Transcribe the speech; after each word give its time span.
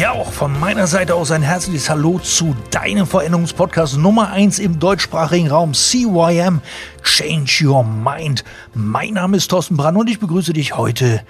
Ja, 0.00 0.12
auch 0.12 0.32
von 0.32 0.58
meiner 0.58 0.86
Seite 0.86 1.14
aus 1.14 1.30
ein 1.30 1.42
herzliches 1.42 1.90
Hallo 1.90 2.18
zu 2.18 2.56
deinem 2.70 3.06
Veränderungspodcast 3.06 3.98
Nummer 3.98 4.30
1 4.30 4.58
im 4.58 4.78
deutschsprachigen 4.78 5.48
Raum 5.48 5.74
CYM 5.74 6.62
Change 7.02 7.66
Your 7.66 7.84
Mind. 7.84 8.42
Mein 8.72 9.12
Name 9.12 9.36
ist 9.36 9.48
Thorsten 9.48 9.76
Brand 9.76 9.98
und 9.98 10.08
ich 10.08 10.18
begrüße 10.18 10.54
dich 10.54 10.74
heute, 10.74 11.22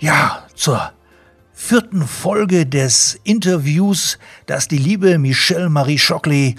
ja, 0.00 0.42
zur 0.56 0.90
vierten 1.52 2.02
Folge 2.08 2.66
des 2.66 3.20
Interviews, 3.22 4.18
das 4.46 4.66
die 4.66 4.78
liebe 4.78 5.16
Michelle 5.18 5.70
Marie 5.70 5.98
Schockley 5.98 6.56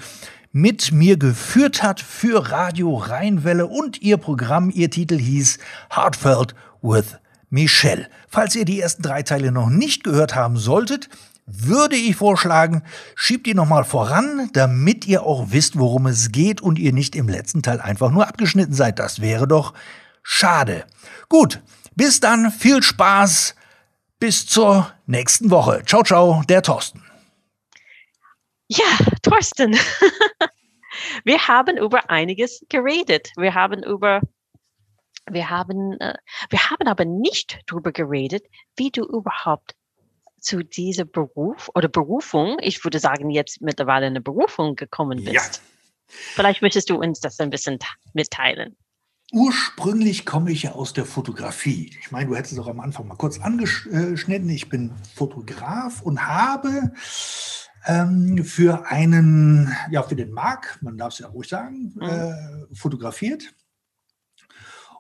mit 0.54 0.94
mir 0.94 1.18
geführt 1.18 1.84
hat 1.84 2.00
für 2.00 2.52
Radio 2.52 2.96
Rheinwelle 2.96 3.68
und 3.68 4.02
ihr 4.02 4.16
Programm, 4.16 4.72
ihr 4.74 4.90
Titel 4.90 5.20
hieß 5.20 5.60
Heartfelt 5.94 6.56
with 6.82 7.18
Michelle. 7.50 8.08
Falls 8.30 8.56
ihr 8.56 8.64
die 8.64 8.80
ersten 8.80 9.04
drei 9.04 9.24
Teile 9.24 9.52
noch 9.52 9.70
nicht 9.70 10.06
gehört 10.06 10.36
haben 10.36 10.56
solltet, 10.56 11.10
würde 11.56 11.96
ich 11.96 12.16
vorschlagen, 12.16 12.84
schiebt 13.16 13.48
ihr 13.48 13.56
nochmal 13.56 13.84
voran, 13.84 14.50
damit 14.54 15.06
ihr 15.06 15.24
auch 15.24 15.52
wisst, 15.52 15.78
worum 15.78 16.08
es 16.08 16.32
geht 16.32 16.62
und 16.62 16.80
ihr 16.80 16.94
nicht 16.94 17.16
im 17.16 17.30
letzten 17.30 17.62
Teil 17.62 17.80
einfach 17.80 18.12
nur 18.12 18.28
abgeschnitten 18.28 18.74
seid. 18.74 19.00
Das 19.00 19.22
wäre 19.22 19.48
doch 19.48 19.74
schade. 20.24 20.86
Gut, 21.30 21.62
bis 21.96 22.20
dann, 22.20 22.52
viel 22.52 22.82
Spaß, 22.82 23.56
bis 24.20 24.46
zur 24.46 24.92
nächsten 25.06 25.52
Woche. 25.52 25.84
Ciao, 25.86 26.04
ciao, 26.04 26.42
der 26.50 26.62
Thorsten. 26.62 27.04
Ja, 28.68 28.86
Thorsten, 29.22 29.78
wir 31.24 31.48
haben 31.48 31.78
über 31.78 32.10
einiges 32.10 32.66
geredet. 32.70 33.30
Wir 33.36 33.54
haben 33.54 33.84
über 33.84 34.22
wir 35.30 35.50
haben, 35.50 36.00
äh, 36.02 36.16
wir 36.50 36.70
haben 36.70 36.88
aber 36.88 37.06
nicht 37.06 37.62
darüber 37.68 37.92
geredet, 37.92 38.46
wie 38.76 38.92
du 38.92 39.04
überhaupt 39.04 39.74
zu 40.44 40.64
diesem 40.64 41.10
Beruf 41.10 41.70
oder 41.74 41.88
Berufung, 41.88 42.58
ich 42.62 42.84
würde 42.84 43.00
sagen, 43.00 43.30
jetzt 43.30 43.62
mittlerweile 43.62 44.06
eine 44.06 44.22
Berufung 44.22 44.76
gekommen 44.76 45.24
bist. 45.24 45.34
Ja. 45.34 45.52
Vielleicht 46.08 46.62
möchtest 46.62 46.90
du 46.90 46.96
uns 46.96 47.20
das 47.20 47.40
ein 47.40 47.50
bisschen 47.50 47.80
mitteilen. 48.14 48.76
Ursprünglich 49.32 50.28
komme 50.28 50.52
ich 50.52 50.64
ja 50.64 50.74
aus 50.74 50.94
der 50.94 51.06
Fotografie. 51.06 51.96
Ich 52.00 52.12
meine, 52.12 52.30
du 52.30 52.36
hättest 52.36 52.54
es 52.54 52.60
auch 52.60 52.68
am 52.68 52.80
Anfang 52.80 53.08
mal 53.08 53.16
kurz 53.16 53.40
angeschnitten. 53.40 54.50
Ich 54.50 54.70
bin 54.70 54.92
Fotograf 55.16 56.04
und 56.04 56.28
habe 56.28 56.92
ähm, 57.88 58.44
für 58.44 58.86
einen, 58.86 59.76
ja, 59.90 60.04
für 60.04 60.16
den 60.16 60.32
Mark, 60.32 60.78
man 60.82 60.98
darf 60.98 61.14
es 61.14 61.20
ja 61.20 61.28
ruhig 61.28 61.50
sagen, 61.50 61.94
mhm. 61.96 62.04
äh, 62.04 62.76
fotografiert. 62.76 63.56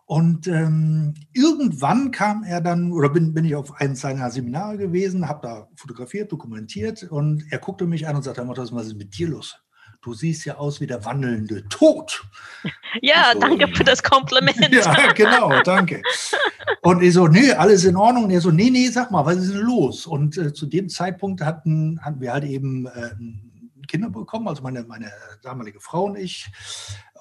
Und 0.05 0.47
ähm, 0.47 1.13
irgendwann 1.31 2.11
kam 2.11 2.43
er 2.43 2.59
dann, 2.59 2.91
oder 2.91 3.09
bin, 3.09 3.33
bin 3.33 3.45
ich 3.45 3.55
auf 3.55 3.79
eines 3.79 4.01
seiner 4.01 4.29
Seminare 4.31 4.77
gewesen, 4.77 5.29
habe 5.29 5.39
da 5.41 5.67
fotografiert, 5.75 6.31
dokumentiert 6.31 7.03
und 7.03 7.45
er 7.51 7.59
guckte 7.59 7.85
mich 7.87 8.07
an 8.07 8.17
und 8.17 8.23
sagte, 8.23 8.45
was 8.45 8.87
ist 8.87 8.97
mit 8.97 9.17
dir 9.17 9.29
los? 9.29 9.57
Du 10.01 10.13
siehst 10.13 10.43
ja 10.43 10.57
aus 10.57 10.81
wie 10.81 10.87
der 10.87 11.03
wandelnde 11.05 11.67
Tod. 11.69 12.23
Ja, 13.01 13.31
so, 13.33 13.39
danke 13.39 13.67
für 13.75 13.83
das 13.83 14.03
Kompliment. 14.03 14.55
Ja, 14.71 15.11
genau, 15.13 15.63
danke. 15.63 15.99
Und 16.83 17.01
ich 17.01 17.13
so, 17.15 17.27
nee, 17.27 17.51
alles 17.51 17.85
in 17.85 17.95
Ordnung. 17.95 18.25
Und 18.25 18.29
er 18.29 18.39
so, 18.39 18.51
nee, 18.51 18.69
nee, 18.69 18.87
sag 18.89 19.09
mal, 19.09 19.25
was 19.25 19.37
ist 19.37 19.51
denn 19.51 19.61
los? 19.61 20.05
Und 20.05 20.37
äh, 20.37 20.53
zu 20.53 20.67
dem 20.67 20.89
Zeitpunkt 20.89 21.41
hatten, 21.41 21.99
hatten 22.03 22.21
wir 22.21 22.31
halt 22.31 22.43
eben 22.43 22.85
äh, 22.85 23.09
Kinder 23.87 24.09
bekommen, 24.09 24.47
also 24.47 24.61
meine, 24.61 24.83
meine 24.83 25.11
damalige 25.41 25.79
Frau 25.79 26.05
und 26.05 26.17
ich. 26.17 26.51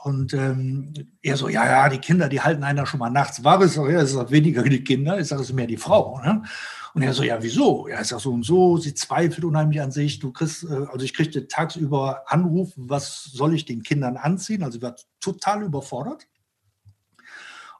Und 0.04 0.34
ähm, 0.34 0.92
er 1.22 1.36
so, 1.36 1.48
ja, 1.48 1.64
ja, 1.64 1.88
die 1.88 1.98
Kinder, 1.98 2.28
die 2.28 2.40
halten 2.40 2.64
einer 2.64 2.86
schon 2.86 2.98
mal 2.98 3.08
nachts 3.08 3.44
wach. 3.44 3.60
Ich 3.60 3.70
sage, 3.70 3.92
ja, 3.92 4.00
es 4.00 4.12
ist 4.12 4.30
weniger 4.32 4.64
die 4.64 4.82
Kinder, 4.82 5.20
ich 5.20 5.28
sage, 5.28 5.42
es 5.42 5.50
ist 5.50 5.54
mehr 5.54 5.68
die 5.68 5.76
Frau. 5.76 6.20
Ne? 6.20 6.42
Und 6.92 7.02
er 7.02 7.14
so, 7.14 7.22
ja, 7.22 7.40
wieso? 7.40 7.86
Ja, 7.86 8.00
ich 8.00 8.08
sage 8.08 8.20
so 8.20 8.32
und 8.32 8.44
so, 8.44 8.76
sie 8.78 8.94
zweifelt 8.94 9.44
unheimlich 9.44 9.80
an 9.80 9.92
sich. 9.92 10.18
Du 10.18 10.32
kriegst, 10.32 10.64
äh, 10.64 10.86
also 10.92 11.04
ich 11.04 11.14
kriegte 11.14 11.46
tagsüber 11.46 12.24
Anrufe, 12.26 12.72
was 12.76 13.22
soll 13.24 13.54
ich 13.54 13.64
den 13.64 13.84
Kindern 13.84 14.16
anziehen? 14.16 14.64
Also 14.64 14.78
ich 14.78 14.82
war 14.82 14.96
total 15.20 15.62
überfordert. 15.62 16.26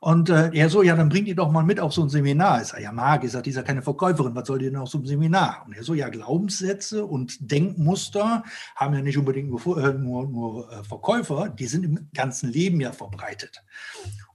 Und 0.05 0.31
äh, 0.31 0.51
er 0.53 0.69
so, 0.69 0.83
ja, 0.83 0.97
dann 0.97 1.09
bringt 1.09 1.29
die 1.29 1.35
doch 1.37 1.53
mal 1.53 1.63
mit 1.63 1.79
auf 1.79 1.93
so 1.93 2.03
ein 2.03 2.09
Seminar. 2.09 2.61
Ich 2.61 2.69
sage, 2.69 2.83
ja, 2.83 2.91
Marc, 2.91 3.23
ich 3.23 3.31
sage, 3.31 3.45
die 3.45 3.51
ist 3.51 3.57
ja 3.57 3.63
keine 3.63 3.83
Verkäuferin, 3.83 4.35
was 4.35 4.49
soll 4.49 4.59
die 4.59 4.65
denn 4.65 4.75
auf 4.75 4.89
so 4.89 4.99
einem 4.99 5.07
Seminar? 5.07 5.63
Und 5.65 5.75
er 5.77 5.85
so, 5.85 5.95
ja, 5.95 6.09
Glaubenssätze 6.09 7.05
und 7.05 7.53
Denkmuster 7.53 8.43
haben 8.75 8.95
ja 8.95 9.01
nicht 9.01 9.17
unbedingt 9.17 9.49
nur, 9.49 9.77
äh, 9.79 9.95
nur, 9.95 10.27
nur 10.27 10.73
äh, 10.73 10.83
Verkäufer, 10.83 11.51
die 11.51 11.67
sind 11.67 11.85
im 11.85 12.09
ganzen 12.13 12.51
Leben 12.51 12.81
ja 12.81 12.91
verbreitet. 12.91 13.63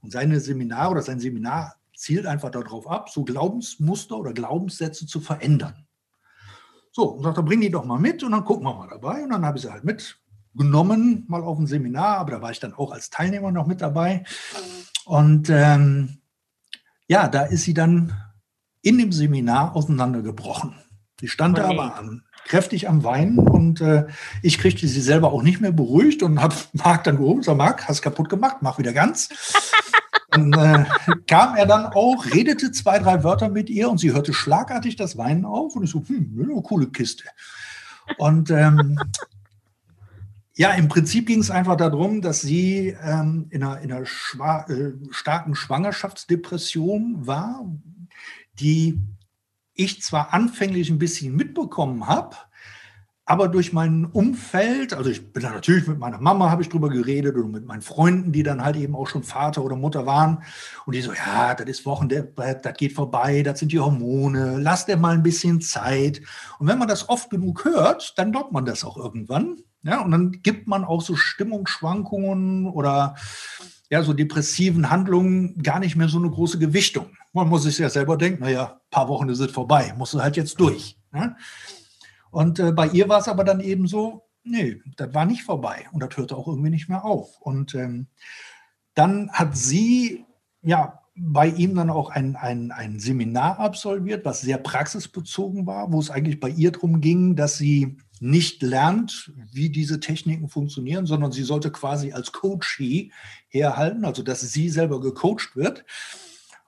Und 0.00 0.10
seine 0.10 0.40
Seminar 0.40 0.90
oder 0.90 1.02
sein 1.02 1.20
Seminar 1.20 1.74
zielt 1.94 2.24
einfach 2.24 2.50
darauf 2.50 2.88
ab, 2.88 3.10
so 3.10 3.22
Glaubensmuster 3.22 4.16
oder 4.16 4.32
Glaubenssätze 4.32 5.06
zu 5.06 5.20
verändern. 5.20 5.86
So, 6.92 7.10
und 7.10 7.24
sagt, 7.24 7.36
dann 7.36 7.44
bring 7.44 7.60
die 7.60 7.70
doch 7.70 7.84
mal 7.84 7.98
mit 7.98 8.22
und 8.22 8.32
dann 8.32 8.46
gucken 8.46 8.64
wir 8.64 8.72
mal 8.72 8.88
dabei. 8.88 9.22
Und 9.22 9.30
dann 9.32 9.44
habe 9.44 9.58
ich 9.58 9.64
sie 9.64 9.70
halt 9.70 9.84
mitgenommen, 9.84 11.26
mal 11.28 11.42
auf 11.42 11.58
ein 11.58 11.66
Seminar, 11.66 12.16
aber 12.16 12.30
da 12.30 12.40
war 12.40 12.52
ich 12.52 12.58
dann 12.58 12.72
auch 12.72 12.90
als 12.90 13.10
Teilnehmer 13.10 13.52
noch 13.52 13.66
mit 13.66 13.82
dabei. 13.82 14.24
Und 15.08 15.48
ähm, 15.48 16.18
ja, 17.06 17.28
da 17.28 17.44
ist 17.44 17.62
sie 17.62 17.72
dann 17.72 18.12
in 18.82 18.98
dem 18.98 19.10
Seminar 19.10 19.74
auseinandergebrochen. 19.74 20.74
Sie 21.18 21.28
stand 21.28 21.56
da 21.56 21.64
aber 21.64 21.96
an, 21.96 22.24
kräftig 22.44 22.90
am 22.90 23.02
Weinen 23.04 23.38
und 23.38 23.80
äh, 23.80 24.06
ich 24.42 24.58
kriegte 24.58 24.86
sie 24.86 25.00
selber 25.00 25.32
auch 25.32 25.42
nicht 25.42 25.62
mehr 25.62 25.72
beruhigt 25.72 26.22
und 26.22 26.42
habe 26.42 26.54
Marc 26.74 27.04
dann 27.04 27.16
gehoben, 27.16 27.42
sag 27.42 27.56
Marc, 27.56 27.88
hast 27.88 28.02
kaputt 28.02 28.28
gemacht, 28.28 28.58
mach 28.60 28.76
wieder 28.76 28.92
ganz. 28.92 29.30
dann 30.30 30.52
äh, 30.52 30.84
kam 31.26 31.56
er 31.56 31.64
dann 31.64 31.86
auch, 31.86 32.26
redete 32.26 32.70
zwei, 32.70 32.98
drei 32.98 33.24
Wörter 33.24 33.48
mit 33.48 33.70
ihr 33.70 33.88
und 33.88 33.96
sie 33.96 34.12
hörte 34.12 34.34
schlagartig 34.34 34.96
das 34.96 35.16
Weinen 35.16 35.46
auf 35.46 35.74
und 35.74 35.84
ich 35.84 35.90
so, 35.90 36.04
hm, 36.06 36.38
eine 36.38 36.60
coole 36.60 36.88
Kiste. 36.88 37.24
Und 38.18 38.50
ähm, 38.50 38.98
ja, 40.58 40.72
im 40.72 40.88
Prinzip 40.88 41.28
ging 41.28 41.38
es 41.38 41.52
einfach 41.52 41.76
darum, 41.76 42.20
dass 42.20 42.40
sie 42.40 42.88
ähm, 43.00 43.46
in 43.50 43.62
einer, 43.62 43.80
in 43.80 43.92
einer 43.92 44.06
schwa 44.06 44.66
äh, 44.68 44.90
starken 45.12 45.54
Schwangerschaftsdepression 45.54 47.28
war, 47.28 47.64
die 48.54 49.00
ich 49.74 50.02
zwar 50.02 50.34
anfänglich 50.34 50.90
ein 50.90 50.98
bisschen 50.98 51.36
mitbekommen 51.36 52.08
habe, 52.08 52.34
aber 53.24 53.46
durch 53.46 53.72
mein 53.72 54.06
Umfeld, 54.06 54.94
also 54.94 55.10
ich 55.10 55.32
bin 55.32 55.44
da 55.44 55.50
natürlich 55.50 55.86
mit 55.86 56.00
meiner 56.00 56.18
Mama, 56.18 56.50
habe 56.50 56.62
ich 56.62 56.68
drüber 56.68 56.88
geredet 56.88 57.36
oder 57.36 57.46
mit 57.46 57.64
meinen 57.64 57.82
Freunden, 57.82 58.32
die 58.32 58.42
dann 58.42 58.64
halt 58.64 58.74
eben 58.74 58.96
auch 58.96 59.06
schon 59.06 59.22
Vater 59.22 59.62
oder 59.62 59.76
Mutter 59.76 60.06
waren. 60.06 60.42
Und 60.86 60.96
die 60.96 61.02
so, 61.02 61.12
ja, 61.12 61.54
das 61.54 61.68
ist 61.68 61.86
Wochenbett, 61.86 62.34
das 62.36 62.76
geht 62.76 62.94
vorbei, 62.94 63.44
das 63.44 63.60
sind 63.60 63.70
die 63.70 63.78
Hormone, 63.78 64.58
lass 64.58 64.86
dir 64.86 64.96
mal 64.96 65.14
ein 65.14 65.22
bisschen 65.22 65.60
Zeit. 65.60 66.20
Und 66.58 66.66
wenn 66.66 66.78
man 66.78 66.88
das 66.88 67.08
oft 67.08 67.30
genug 67.30 67.64
hört, 67.64 68.18
dann 68.18 68.32
glaubt 68.32 68.50
man 68.50 68.64
das 68.64 68.82
auch 68.82 68.96
irgendwann. 68.96 69.58
Ja, 69.82 70.02
und 70.02 70.10
dann 70.10 70.32
gibt 70.42 70.66
man 70.66 70.84
auch 70.84 71.02
so 71.02 71.14
Stimmungsschwankungen 71.14 72.66
oder 72.66 73.14
ja, 73.90 74.02
so 74.02 74.12
depressiven 74.12 74.90
Handlungen 74.90 75.62
gar 75.62 75.78
nicht 75.78 75.96
mehr 75.96 76.08
so 76.08 76.18
eine 76.18 76.30
große 76.30 76.58
Gewichtung. 76.58 77.06
Man 77.32 77.48
muss 77.48 77.62
sich 77.62 77.78
ja 77.78 77.88
selber 77.88 78.16
denken, 78.16 78.42
naja, 78.42 78.80
ein 78.82 78.90
paar 78.90 79.08
Wochen 79.08 79.28
ist 79.28 79.40
es 79.40 79.50
vorbei, 79.50 79.94
musst 79.96 80.14
du 80.14 80.20
halt 80.20 80.36
jetzt 80.36 80.60
durch. 80.60 80.98
Ja? 81.14 81.36
Und 82.30 82.58
äh, 82.58 82.72
bei 82.72 82.88
ihr 82.88 83.08
war 83.08 83.20
es 83.20 83.28
aber 83.28 83.44
dann 83.44 83.60
eben 83.60 83.86
so, 83.86 84.28
nee, 84.44 84.80
das 84.96 85.14
war 85.14 85.24
nicht 85.24 85.42
vorbei 85.42 85.86
und 85.92 86.02
das 86.02 86.16
hörte 86.16 86.36
auch 86.36 86.48
irgendwie 86.48 86.70
nicht 86.70 86.88
mehr 86.88 87.04
auf. 87.04 87.40
Und 87.40 87.74
ähm, 87.74 88.08
dann 88.94 89.30
hat 89.32 89.56
sie 89.56 90.24
ja 90.62 91.00
bei 91.20 91.48
ihm 91.48 91.74
dann 91.74 91.90
auch 91.90 92.10
ein, 92.10 92.36
ein, 92.36 92.70
ein 92.70 93.00
Seminar 93.00 93.58
absolviert, 93.58 94.24
was 94.24 94.40
sehr 94.40 94.58
praxisbezogen 94.58 95.66
war, 95.66 95.92
wo 95.92 95.98
es 95.98 96.10
eigentlich 96.10 96.40
bei 96.40 96.48
ihr 96.48 96.72
darum 96.72 97.00
ging, 97.00 97.34
dass 97.34 97.56
sie 97.56 97.98
nicht 98.20 98.62
lernt, 98.62 99.32
wie 99.52 99.70
diese 99.70 100.00
Techniken 100.00 100.48
funktionieren, 100.48 101.06
sondern 101.06 101.32
sie 101.32 101.42
sollte 101.42 101.70
quasi 101.70 102.12
als 102.12 102.32
Coachie 102.32 103.12
herhalten, 103.48 104.04
also 104.04 104.22
dass 104.22 104.40
sie 104.40 104.68
selber 104.68 105.00
gecoacht 105.00 105.56
wird. 105.56 105.84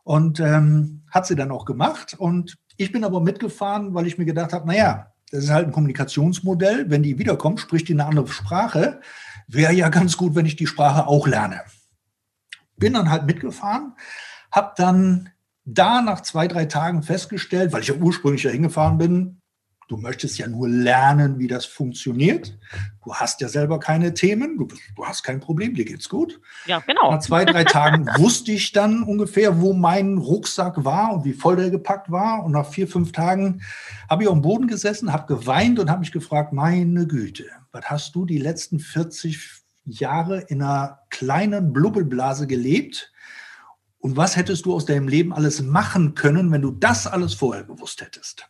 Und 0.03 0.41
ähm, 0.41 1.03
hat 1.11 1.27
sie 1.27 1.37
dann 1.37 1.51
auch 1.51 1.65
gemacht. 1.65 2.17
Und 2.19 2.57
ich 2.77 2.91
bin 2.91 3.05
aber 3.05 3.21
mitgefahren, 3.21 3.95
weil 3.95 4.07
ich 4.07 4.19
mir 4.19 4.25
gedacht 4.25 4.53
habe, 4.53 4.67
naja, 4.67 5.13
das 5.31 5.45
ist 5.45 5.51
halt 5.51 5.67
ein 5.67 5.73
Kommunikationsmodell. 5.73 6.91
Wenn 6.91 7.03
die 7.03 7.19
wiederkommt, 7.19 7.61
spricht 7.61 7.89
die 7.89 7.93
eine 7.93 8.07
andere 8.07 8.27
Sprache. 8.29 9.01
Wäre 9.47 9.73
ja 9.73 9.89
ganz 9.89 10.17
gut, 10.17 10.35
wenn 10.35 10.47
ich 10.47 10.57
die 10.57 10.67
Sprache 10.67 11.07
auch 11.07 11.27
lerne. 11.27 11.61
Bin 12.77 12.95
dann 12.95 13.11
halt 13.11 13.27
mitgefahren, 13.27 13.93
habe 14.51 14.73
dann 14.77 15.31
da 15.65 16.03
nach 16.03 16.23
zwei, 16.23 16.49
drei 16.49 16.65
Tagen 16.65 17.03
festgestellt, 17.03 17.73
weil 17.73 17.83
ich 17.83 17.89
ja 17.89 17.95
ursprünglich 17.95 18.43
da 18.43 18.49
hingefahren 18.49 18.99
bin, 18.99 19.40
Du 19.91 19.97
möchtest 19.97 20.39
ja 20.39 20.47
nur 20.47 20.69
lernen, 20.69 21.41
wie 21.41 21.49
das 21.49 21.65
funktioniert. 21.65 22.57
Du 23.05 23.13
hast 23.13 23.41
ja 23.41 23.49
selber 23.49 23.81
keine 23.81 24.15
Themen, 24.15 24.57
du, 24.57 24.69
du 24.95 25.05
hast 25.05 25.25
kein 25.25 25.41
Problem, 25.41 25.75
dir 25.75 25.85
geht's 25.85 26.09
gut. 26.09 26.41
Ja, 26.67 26.79
genau. 26.79 27.11
Nach 27.11 27.19
zwei, 27.19 27.45
drei 27.45 27.65
Tagen 27.65 28.07
wusste 28.17 28.53
ich 28.53 28.71
dann 28.71 29.03
ungefähr, 29.03 29.61
wo 29.61 29.73
mein 29.73 30.19
Rucksack 30.19 30.85
war 30.85 31.13
und 31.13 31.25
wie 31.25 31.33
voll 31.33 31.57
der 31.57 31.71
gepackt 31.71 32.09
war. 32.09 32.45
Und 32.45 32.53
nach 32.53 32.67
vier, 32.67 32.87
fünf 32.87 33.11
Tagen 33.11 33.63
habe 34.09 34.23
ich 34.23 34.29
auf 34.29 34.37
dem 34.37 34.43
Boden 34.43 34.69
gesessen, 34.69 35.13
habe 35.13 35.27
geweint 35.27 35.81
und 35.81 35.91
habe 35.91 36.01
mich 36.01 36.13
gefragt, 36.13 36.53
meine 36.53 37.09
Güte, 37.09 37.47
was 37.73 37.87
hast 37.87 38.15
du 38.15 38.25
die 38.27 38.39
letzten 38.39 38.79
40 38.79 39.41
Jahre 39.87 40.43
in 40.43 40.63
einer 40.63 41.01
kleinen 41.11 41.73
Blubbelblase 41.73 42.47
gelebt? 42.47 43.13
Und 43.99 44.17
was 44.17 44.37
hättest 44.37 44.67
du 44.67 44.73
aus 44.73 44.85
deinem 44.85 45.09
Leben 45.09 45.33
alles 45.33 45.61
machen 45.61 46.15
können, 46.15 46.53
wenn 46.53 46.63
du 46.63 46.71
das 46.71 47.09
alles 47.09 47.35
vorher 47.35 47.65
gewusst 47.65 48.01
hättest? 48.03 48.49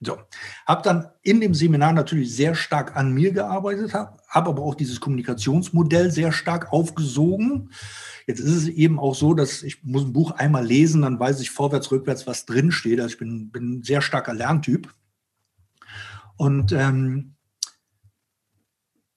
So, 0.00 0.18
habe 0.66 0.82
dann 0.82 1.08
in 1.22 1.40
dem 1.40 1.54
Seminar 1.54 1.94
natürlich 1.94 2.34
sehr 2.34 2.54
stark 2.54 2.96
an 2.96 3.12
mir 3.12 3.32
gearbeitet, 3.32 3.94
habe 3.94 4.18
hab 4.28 4.46
aber 4.46 4.62
auch 4.62 4.74
dieses 4.74 5.00
Kommunikationsmodell 5.00 6.10
sehr 6.10 6.32
stark 6.32 6.70
aufgesogen. 6.70 7.70
Jetzt 8.26 8.40
ist 8.40 8.52
es 8.52 8.68
eben 8.68 8.98
auch 9.00 9.14
so, 9.14 9.32
dass 9.32 9.62
ich 9.62 9.82
muss 9.84 10.04
ein 10.04 10.12
Buch 10.12 10.32
einmal 10.32 10.66
lesen, 10.66 11.00
dann 11.00 11.18
weiß 11.18 11.40
ich 11.40 11.50
vorwärts, 11.50 11.90
rückwärts, 11.90 12.26
was 12.26 12.44
drin 12.44 12.72
steht. 12.72 13.00
Also 13.00 13.14
ich 13.14 13.18
bin, 13.18 13.50
bin 13.50 13.78
ein 13.78 13.82
sehr 13.82 14.02
starker 14.02 14.34
Lerntyp. 14.34 14.92
Und 16.36 16.72
ähm, 16.72 17.34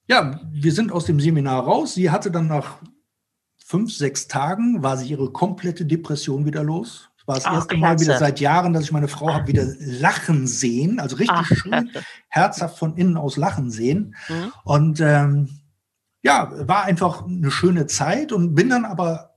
ja, 0.07 0.39
wir 0.49 0.71
sind 0.71 0.93
aus 0.93 1.05
dem 1.05 1.19
Seminar 1.19 1.65
raus. 1.65 1.93
Sie 1.93 2.09
hatte 2.09 2.31
dann 2.31 2.47
nach 2.47 2.77
fünf, 3.57 3.93
sechs 3.93 4.29
Tagen, 4.29 4.81
war 4.81 4.95
sie 4.95 5.09
ihre 5.09 5.31
komplette 5.33 5.85
Depression 5.85 6.45
wieder 6.45 6.63
los 6.63 7.09
war 7.29 7.35
das 7.35 7.45
oh, 7.45 7.53
erste 7.53 7.77
Mal 7.77 7.99
wieder 7.99 8.17
seit 8.17 8.39
Jahren, 8.39 8.73
dass 8.73 8.83
ich 8.83 8.91
meine 8.91 9.07
Frau 9.07 9.31
habe 9.31 9.47
wieder 9.47 9.63
lachen 9.77 10.47
sehen, 10.47 10.99
also 10.99 11.15
richtig 11.15 11.37
Ach, 11.39 11.45
schön, 11.45 11.91
herzhaft 12.27 12.79
von 12.79 12.97
innen 12.97 13.17
aus 13.17 13.37
lachen 13.37 13.69
sehen. 13.69 14.15
Mhm. 14.27 14.51
Und 14.63 14.99
ähm, 14.99 15.49
ja, 16.23 16.51
war 16.67 16.85
einfach 16.85 17.27
eine 17.27 17.51
schöne 17.51 17.85
Zeit 17.85 18.31
und 18.31 18.55
bin 18.55 18.69
dann 18.69 18.83
aber 18.83 19.35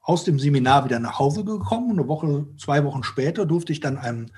aus 0.00 0.24
dem 0.24 0.38
Seminar 0.38 0.86
wieder 0.86 0.98
nach 0.98 1.18
Hause 1.18 1.44
gekommen. 1.44 1.90
Eine 1.90 2.08
Woche, 2.08 2.46
zwei 2.56 2.82
Wochen 2.84 3.02
später 3.02 3.44
durfte 3.44 3.72
ich 3.72 3.80
dann 3.80 3.98
einem 3.98 4.30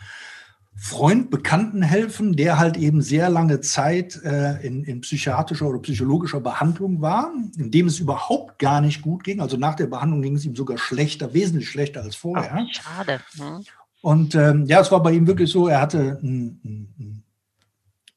Freund, 0.80 1.30
Bekannten 1.30 1.82
helfen, 1.82 2.36
der 2.36 2.58
halt 2.58 2.76
eben 2.76 3.02
sehr 3.02 3.28
lange 3.28 3.60
Zeit 3.60 4.22
äh, 4.22 4.64
in, 4.64 4.84
in, 4.84 5.00
psychiatrischer 5.00 5.66
oder 5.66 5.80
psychologischer 5.80 6.40
Behandlung 6.40 7.00
war, 7.00 7.32
in 7.58 7.72
dem 7.72 7.88
es 7.88 7.98
überhaupt 7.98 8.60
gar 8.60 8.80
nicht 8.80 9.02
gut 9.02 9.24
ging. 9.24 9.40
Also 9.40 9.56
nach 9.56 9.74
der 9.74 9.88
Behandlung 9.88 10.22
ging 10.22 10.36
es 10.36 10.44
ihm 10.44 10.54
sogar 10.54 10.78
schlechter, 10.78 11.34
wesentlich 11.34 11.68
schlechter 11.68 12.02
als 12.02 12.14
vorher. 12.14 12.54
Ach, 12.54 12.72
schade. 12.72 13.20
Hm. 13.36 13.64
Und 14.02 14.36
ähm, 14.36 14.66
ja, 14.66 14.80
es 14.80 14.92
war 14.92 15.02
bei 15.02 15.10
ihm 15.12 15.26
wirklich 15.26 15.50
so, 15.50 15.66
er 15.66 15.80
hatte, 15.80 16.20
ein, 16.22 16.60
ein, 16.64 16.94
ein, 16.98 17.24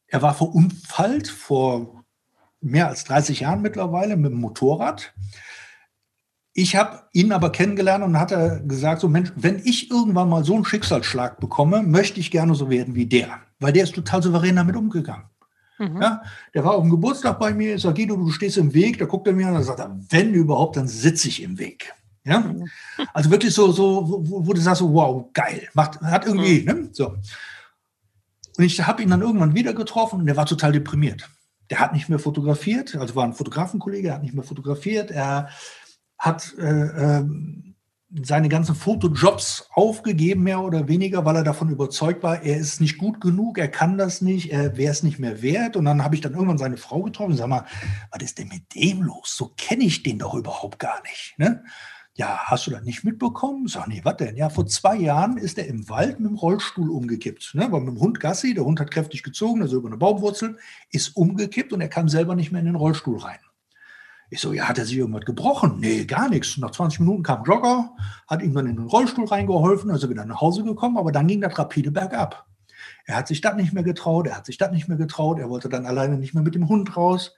er 0.05 0.21
war 0.21 0.35
verunfallt 0.35 1.29
vor 1.29 2.03
mehr 2.61 2.89
als 2.89 3.05
30 3.05 3.39
Jahren 3.39 3.63
mittlerweile 3.63 4.17
mit 4.17 4.31
dem 4.31 4.39
Motorrad. 4.39 5.13
Ich 6.53 6.75
habe 6.75 7.03
ihn 7.13 7.31
aber 7.31 7.51
kennengelernt 7.51 8.03
und 8.03 8.19
hat 8.19 8.31
er 8.31 8.59
gesagt, 8.59 9.01
so 9.01 9.07
Mensch, 9.07 9.31
wenn 9.35 9.59
ich 9.59 9.89
irgendwann 9.89 10.29
mal 10.29 10.43
so 10.43 10.53
einen 10.53 10.65
Schicksalsschlag 10.65 11.39
bekomme, 11.39 11.81
möchte 11.81 12.19
ich 12.19 12.29
gerne 12.29 12.55
so 12.55 12.69
werden 12.69 12.93
wie 12.93 13.05
der, 13.05 13.39
weil 13.59 13.71
der 13.71 13.83
ist 13.83 13.95
total 13.95 14.21
souverän 14.21 14.57
damit 14.57 14.75
umgegangen. 14.75 15.25
Mhm. 15.79 16.01
Ja, 16.01 16.21
der 16.53 16.63
war 16.63 16.75
auf 16.75 16.81
dem 16.81 16.91
Geburtstag 16.91 17.39
bei 17.39 17.53
mir, 17.53 17.75
ich 17.75 17.81
sage, 17.81 17.95
Guido, 17.95 18.17
du 18.17 18.29
stehst 18.29 18.57
im 18.57 18.73
Weg, 18.73 18.99
da 18.99 19.05
guckt 19.05 19.27
er 19.27 19.33
mir 19.33 19.47
an 19.47 19.55
und 19.55 19.63
sagt, 19.63 19.81
wenn 20.09 20.33
überhaupt, 20.33 20.75
dann 20.75 20.87
sitze 20.87 21.29
ich 21.29 21.41
im 21.41 21.57
Weg. 21.57 21.93
Ja, 22.23 22.39
mhm. 22.39 22.69
also 23.13 23.31
wirklich 23.31 23.53
so, 23.53 23.71
so 23.71 24.07
wo, 24.07 24.45
wo, 24.45 24.53
du 24.53 24.61
sagst, 24.61 24.79
so, 24.79 24.93
wow, 24.93 25.25
geil, 25.33 25.67
macht, 25.73 26.01
hat 26.01 26.25
irgendwie, 26.25 26.61
mhm. 26.61 26.65
ne? 26.65 26.89
so. 26.91 27.15
Und 28.57 28.65
ich 28.65 28.85
habe 28.85 29.01
ihn 29.01 29.09
dann 29.09 29.21
irgendwann 29.21 29.55
wieder 29.55 29.73
getroffen 29.73 30.19
und 30.19 30.25
der 30.25 30.37
war 30.37 30.45
total 30.45 30.71
deprimiert. 30.71 31.29
Der 31.69 31.79
hat 31.79 31.93
nicht 31.93 32.09
mehr 32.09 32.19
fotografiert, 32.19 32.95
also 32.95 33.15
war 33.15 33.23
ein 33.23 33.33
Fotografenkollege, 33.33 34.13
hat 34.13 34.21
nicht 34.21 34.35
mehr 34.35 34.43
fotografiert. 34.43 35.09
Er 35.09 35.49
hat 36.21 36.53
äh, 36.59 37.19
äh, 37.19 37.25
seine 38.23 38.47
ganzen 38.47 38.75
Fotojobs 38.75 39.69
aufgegeben, 39.73 40.43
mehr 40.43 40.61
oder 40.61 40.87
weniger, 40.87 41.25
weil 41.25 41.37
er 41.37 41.43
davon 41.43 41.69
überzeugt 41.69 42.21
war, 42.21 42.43
er 42.43 42.57
ist 42.57 42.79
nicht 42.79 42.99
gut 42.99 43.19
genug, 43.21 43.57
er 43.57 43.69
kann 43.69 43.97
das 43.97 44.21
nicht, 44.21 44.51
er 44.51 44.77
wäre 44.77 44.91
es 44.91 45.01
nicht 45.01 45.17
mehr 45.17 45.41
wert. 45.41 45.75
Und 45.75 45.85
dann 45.85 46.03
habe 46.03 46.13
ich 46.13 46.21
dann 46.21 46.33
irgendwann 46.33 46.59
seine 46.59 46.77
Frau 46.77 47.01
getroffen 47.01 47.31
und 47.31 47.37
sag 47.37 47.47
mal, 47.47 47.65
was 48.11 48.21
ist 48.21 48.37
denn 48.37 48.49
mit 48.49 48.75
dem 48.75 49.01
los? 49.01 49.35
So 49.35 49.53
kenne 49.57 49.83
ich 49.83 50.03
den 50.03 50.19
doch 50.19 50.35
überhaupt 50.35 50.77
gar 50.77 51.01
nicht. 51.03 51.33
Ne? 51.37 51.63
Ja, 52.13 52.37
hast 52.43 52.67
du 52.67 52.71
das 52.71 52.83
nicht 52.83 53.03
mitbekommen? 53.03 53.67
Sag, 53.67 53.87
nee, 53.87 54.01
was 54.03 54.17
denn? 54.17 54.35
Ja, 54.35 54.49
vor 54.49 54.67
zwei 54.67 54.97
Jahren 54.97 55.37
ist 55.37 55.57
er 55.57 55.65
im 55.65 55.89
Wald 55.89 56.19
mit 56.19 56.29
dem 56.29 56.37
Rollstuhl 56.37 56.91
umgekippt. 56.91 57.55
Ne? 57.55 57.71
War 57.71 57.79
mit 57.79 57.95
dem 57.95 57.99
Hund 57.99 58.19
Gassi, 58.19 58.53
der 58.53 58.65
Hund 58.65 58.79
hat 58.79 58.91
kräftig 58.91 59.23
gezogen, 59.23 59.63
also 59.63 59.77
über 59.77 59.87
eine 59.87 59.97
Baumwurzel, 59.97 60.59
ist 60.91 61.15
umgekippt 61.15 61.73
und 61.73 61.81
er 61.81 61.89
kam 61.89 62.09
selber 62.09 62.35
nicht 62.35 62.51
mehr 62.51 62.59
in 62.59 62.67
den 62.67 62.75
Rollstuhl 62.75 63.17
rein. 63.17 63.39
Ich 64.33 64.39
so, 64.39 64.53
ja, 64.53 64.69
hat 64.69 64.77
er 64.77 64.85
sich 64.85 64.95
irgendwas 64.95 65.25
gebrochen? 65.25 65.81
Nee, 65.81 66.05
gar 66.05 66.29
nichts. 66.29 66.57
Nach 66.57 66.71
20 66.71 67.01
Minuten 67.01 67.21
kam 67.21 67.43
Jogger, 67.43 67.93
hat 68.29 68.41
ihm 68.41 68.53
dann 68.53 68.65
in 68.65 68.77
den 68.77 68.85
Rollstuhl 68.85 69.25
reingeholfen, 69.25 69.91
also 69.91 70.09
wieder 70.09 70.23
nach 70.25 70.39
Hause 70.39 70.63
gekommen, 70.63 70.97
aber 70.97 71.11
dann 71.11 71.27
ging 71.27 71.41
das 71.41 71.59
rapide 71.59 71.91
bergab. 71.91 72.47
Er 73.05 73.17
hat 73.17 73.27
sich 73.27 73.41
das 73.41 73.57
nicht 73.57 73.73
mehr 73.73 73.83
getraut, 73.83 74.27
er 74.27 74.37
hat 74.37 74.45
sich 74.45 74.57
das 74.57 74.71
nicht 74.71 74.87
mehr 74.87 74.97
getraut, 74.97 75.37
er 75.37 75.49
wollte 75.49 75.67
dann 75.67 75.85
alleine 75.85 76.17
nicht 76.17 76.33
mehr 76.33 76.43
mit 76.43 76.55
dem 76.55 76.69
Hund 76.69 76.95
raus. 76.95 77.35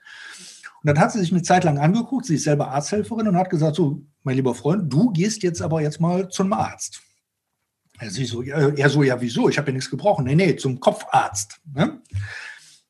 Und 0.82 0.86
dann 0.88 1.00
hat 1.00 1.10
sie 1.10 1.18
sich 1.18 1.32
eine 1.32 1.42
Zeit 1.42 1.64
lang 1.64 1.78
angeguckt, 1.78 2.26
sie 2.26 2.36
ist 2.36 2.44
selber 2.44 2.68
Arzthelferin 2.68 3.26
und 3.26 3.36
hat 3.36 3.50
gesagt, 3.50 3.74
so, 3.74 4.00
mein 4.22 4.36
lieber 4.36 4.54
Freund, 4.54 4.92
du 4.92 5.10
gehst 5.10 5.42
jetzt 5.42 5.62
aber 5.62 5.80
jetzt 5.80 6.00
mal 6.00 6.28
zum 6.28 6.52
Arzt. 6.52 7.02
Er, 7.98 8.08
so, 8.08 8.40
ja, 8.42 8.68
er 8.68 8.88
so, 8.88 9.02
ja, 9.02 9.20
wieso? 9.20 9.48
Ich 9.48 9.58
habe 9.58 9.68
ja 9.68 9.74
nichts 9.74 9.90
gebrochen. 9.90 10.26
Nee, 10.26 10.36
nee, 10.36 10.54
zum 10.54 10.78
Kopfarzt. 10.78 11.60
Ne? 11.74 12.00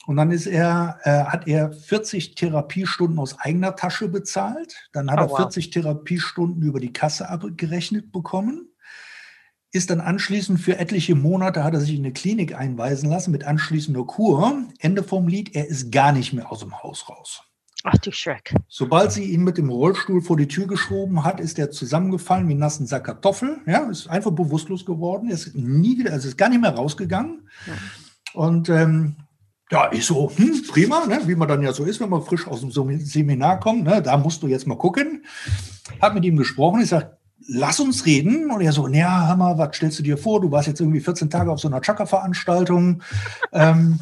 Und 0.07 0.17
dann 0.17 0.31
ist 0.31 0.47
er, 0.47 0.99
äh, 1.05 1.25
hat 1.25 1.49
er 1.49 1.73
40 1.73 2.35
Therapiestunden 2.35 3.19
aus 3.19 3.39
eigener 3.39 3.75
Tasche 3.77 4.09
bezahlt. 4.09 4.89
Dann 4.93 5.11
hat 5.11 5.19
oh, 5.19 5.35
er 5.35 5.37
40 5.37 5.67
wow. 5.67 5.73
Therapiestunden 5.73 6.63
über 6.63 6.81
die 6.81 6.93
Kasse 6.93 7.29
abgerechnet 7.29 8.13
bekommen. 8.13 8.69
Ist 9.73 9.91
dann 9.91 10.01
anschließend 10.01 10.61
für 10.61 10.79
etliche 10.79 11.15
Monate 11.15 11.65
hat 11.65 11.75
er 11.75 11.81
sich 11.81 11.95
in 11.97 12.05
eine 12.05 12.13
Klinik 12.13 12.55
einweisen 12.55 13.11
lassen 13.11 13.33
mit 13.33 13.45
anschließender 13.45 14.05
Kur. 14.05 14.65
Ende 14.79 15.03
vom 15.03 15.27
Lied, 15.27 15.55
er 15.57 15.67
ist 15.67 15.91
gar 15.91 16.13
nicht 16.13 16.33
mehr 16.33 16.53
aus 16.53 16.61
dem 16.61 16.83
Haus 16.83 17.09
raus. 17.09 17.43
Ach 17.87 17.99
du 17.99 18.13
Schreck. 18.13 18.55
Sobald 18.67 19.13
sie 19.13 19.25
ihn 19.25 19.45
mit 19.45 19.59
dem 19.59 19.69
Rollstuhl 19.69 20.23
vor 20.23 20.39
die 20.39 20.49
Tür 20.49 20.67
geschoben 20.67 21.23
hat, 21.23 21.39
ist 21.39 21.59
er 21.59 21.71
zusammengefallen 21.71 22.49
wie 22.49 22.55
ein 22.55 22.59
nassen 22.59 22.87
Sack 22.87 23.05
Kartoffel. 23.05 23.59
Ja, 23.67 23.91
ist 23.91 24.09
einfach 24.09 24.31
bewusstlos 24.31 24.87
geworden. 24.87 25.29
Er 25.29 25.35
ist 25.35 25.55
nie 25.55 25.99
wieder, 25.99 26.13
also 26.13 26.29
ist 26.29 26.39
gar 26.39 26.49
nicht 26.49 26.63
mehr 26.63 26.75
rausgegangen. 26.75 27.49
Ja. 27.67 27.73
Und 28.41 28.71
ähm, 28.71 29.17
ja, 29.75 29.91
ich 29.93 30.07
so, 30.07 30.31
hm, 30.37 30.63
prima, 30.69 31.05
ne? 31.07 31.21
wie 31.27 31.35
man 31.35 31.49
dann 31.49 31.61
ja 31.61 31.73
so 31.73 31.83
ist, 31.83 32.01
wenn 32.01 32.09
man 32.09 32.23
frisch 32.23 32.47
aus 32.47 32.61
dem 32.61 32.71
Seminar 32.71 33.59
kommt. 33.59 33.83
Ne? 33.83 34.01
Da 34.01 34.17
musst 34.17 34.41
du 34.43 34.47
jetzt 34.47 34.69
mal 34.69 34.79
gucken. 34.79 35.25
Hab 36.01 36.15
mit 36.15 36.25
ihm 36.25 36.37
gesprochen. 36.37 36.81
Ich 36.81 36.91
sage, 36.91 37.17
lass 37.49 37.81
uns 37.81 38.07
reden. 38.07 38.53
Und 38.53 38.61
er 38.61 38.71
so, 38.71 38.87
ja, 38.87 39.27
Hammer, 39.27 39.59
was 39.59 39.77
stellst 39.77 39.99
du 39.99 40.05
dir 40.05 40.17
vor? 40.17 40.41
Du 40.41 40.53
warst 40.53 40.69
jetzt 40.69 40.81
irgendwie 40.81 41.01
14 41.01 41.29
Tage 41.29 41.51
auf 41.51 41.59
so 41.59 41.67
einer 41.67 41.81
Chakra-Veranstaltung. 41.81 43.03
ähm, 43.53 43.99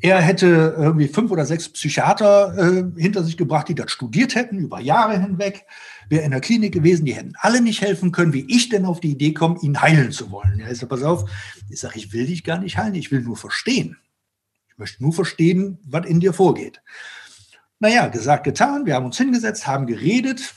er 0.00 0.20
hätte 0.20 0.74
irgendwie 0.76 1.06
fünf 1.06 1.30
oder 1.30 1.46
sechs 1.46 1.68
Psychiater 1.68 2.58
äh, 2.58 3.00
hinter 3.00 3.22
sich 3.22 3.36
gebracht, 3.36 3.68
die 3.68 3.76
das 3.76 3.92
studiert 3.92 4.34
hätten, 4.34 4.58
über 4.58 4.80
Jahre 4.80 5.18
hinweg. 5.18 5.64
Wäre 6.08 6.24
in 6.24 6.32
der 6.32 6.40
Klinik 6.40 6.74
gewesen, 6.74 7.06
die 7.06 7.14
hätten 7.14 7.34
alle 7.38 7.60
nicht 7.60 7.82
helfen 7.82 8.10
können, 8.10 8.32
wie 8.32 8.44
ich 8.48 8.68
denn 8.68 8.84
auf 8.84 8.98
die 8.98 9.12
Idee 9.12 9.32
komme, 9.32 9.60
ihn 9.62 9.80
heilen 9.80 10.10
zu 10.10 10.32
wollen. 10.32 10.58
Ja, 10.58 10.70
ich 10.70 10.78
sage, 10.78 10.88
pass 10.88 11.04
auf, 11.04 11.30
ich 11.70 11.78
sage, 11.78 11.98
ich 11.98 12.12
will 12.12 12.26
dich 12.26 12.42
gar 12.42 12.58
nicht 12.58 12.76
heilen, 12.76 12.96
ich 12.96 13.12
will 13.12 13.22
nur 13.22 13.36
verstehen. 13.36 13.96
Ich 14.74 14.78
möchte 14.78 15.02
nur 15.04 15.12
verstehen, 15.12 15.78
was 15.84 16.04
in 16.04 16.18
dir 16.18 16.32
vorgeht. 16.32 16.82
Naja, 17.78 18.08
gesagt, 18.08 18.42
getan. 18.42 18.86
Wir 18.86 18.96
haben 18.96 19.06
uns 19.06 19.16
hingesetzt, 19.18 19.68
haben 19.68 19.86
geredet. 19.86 20.52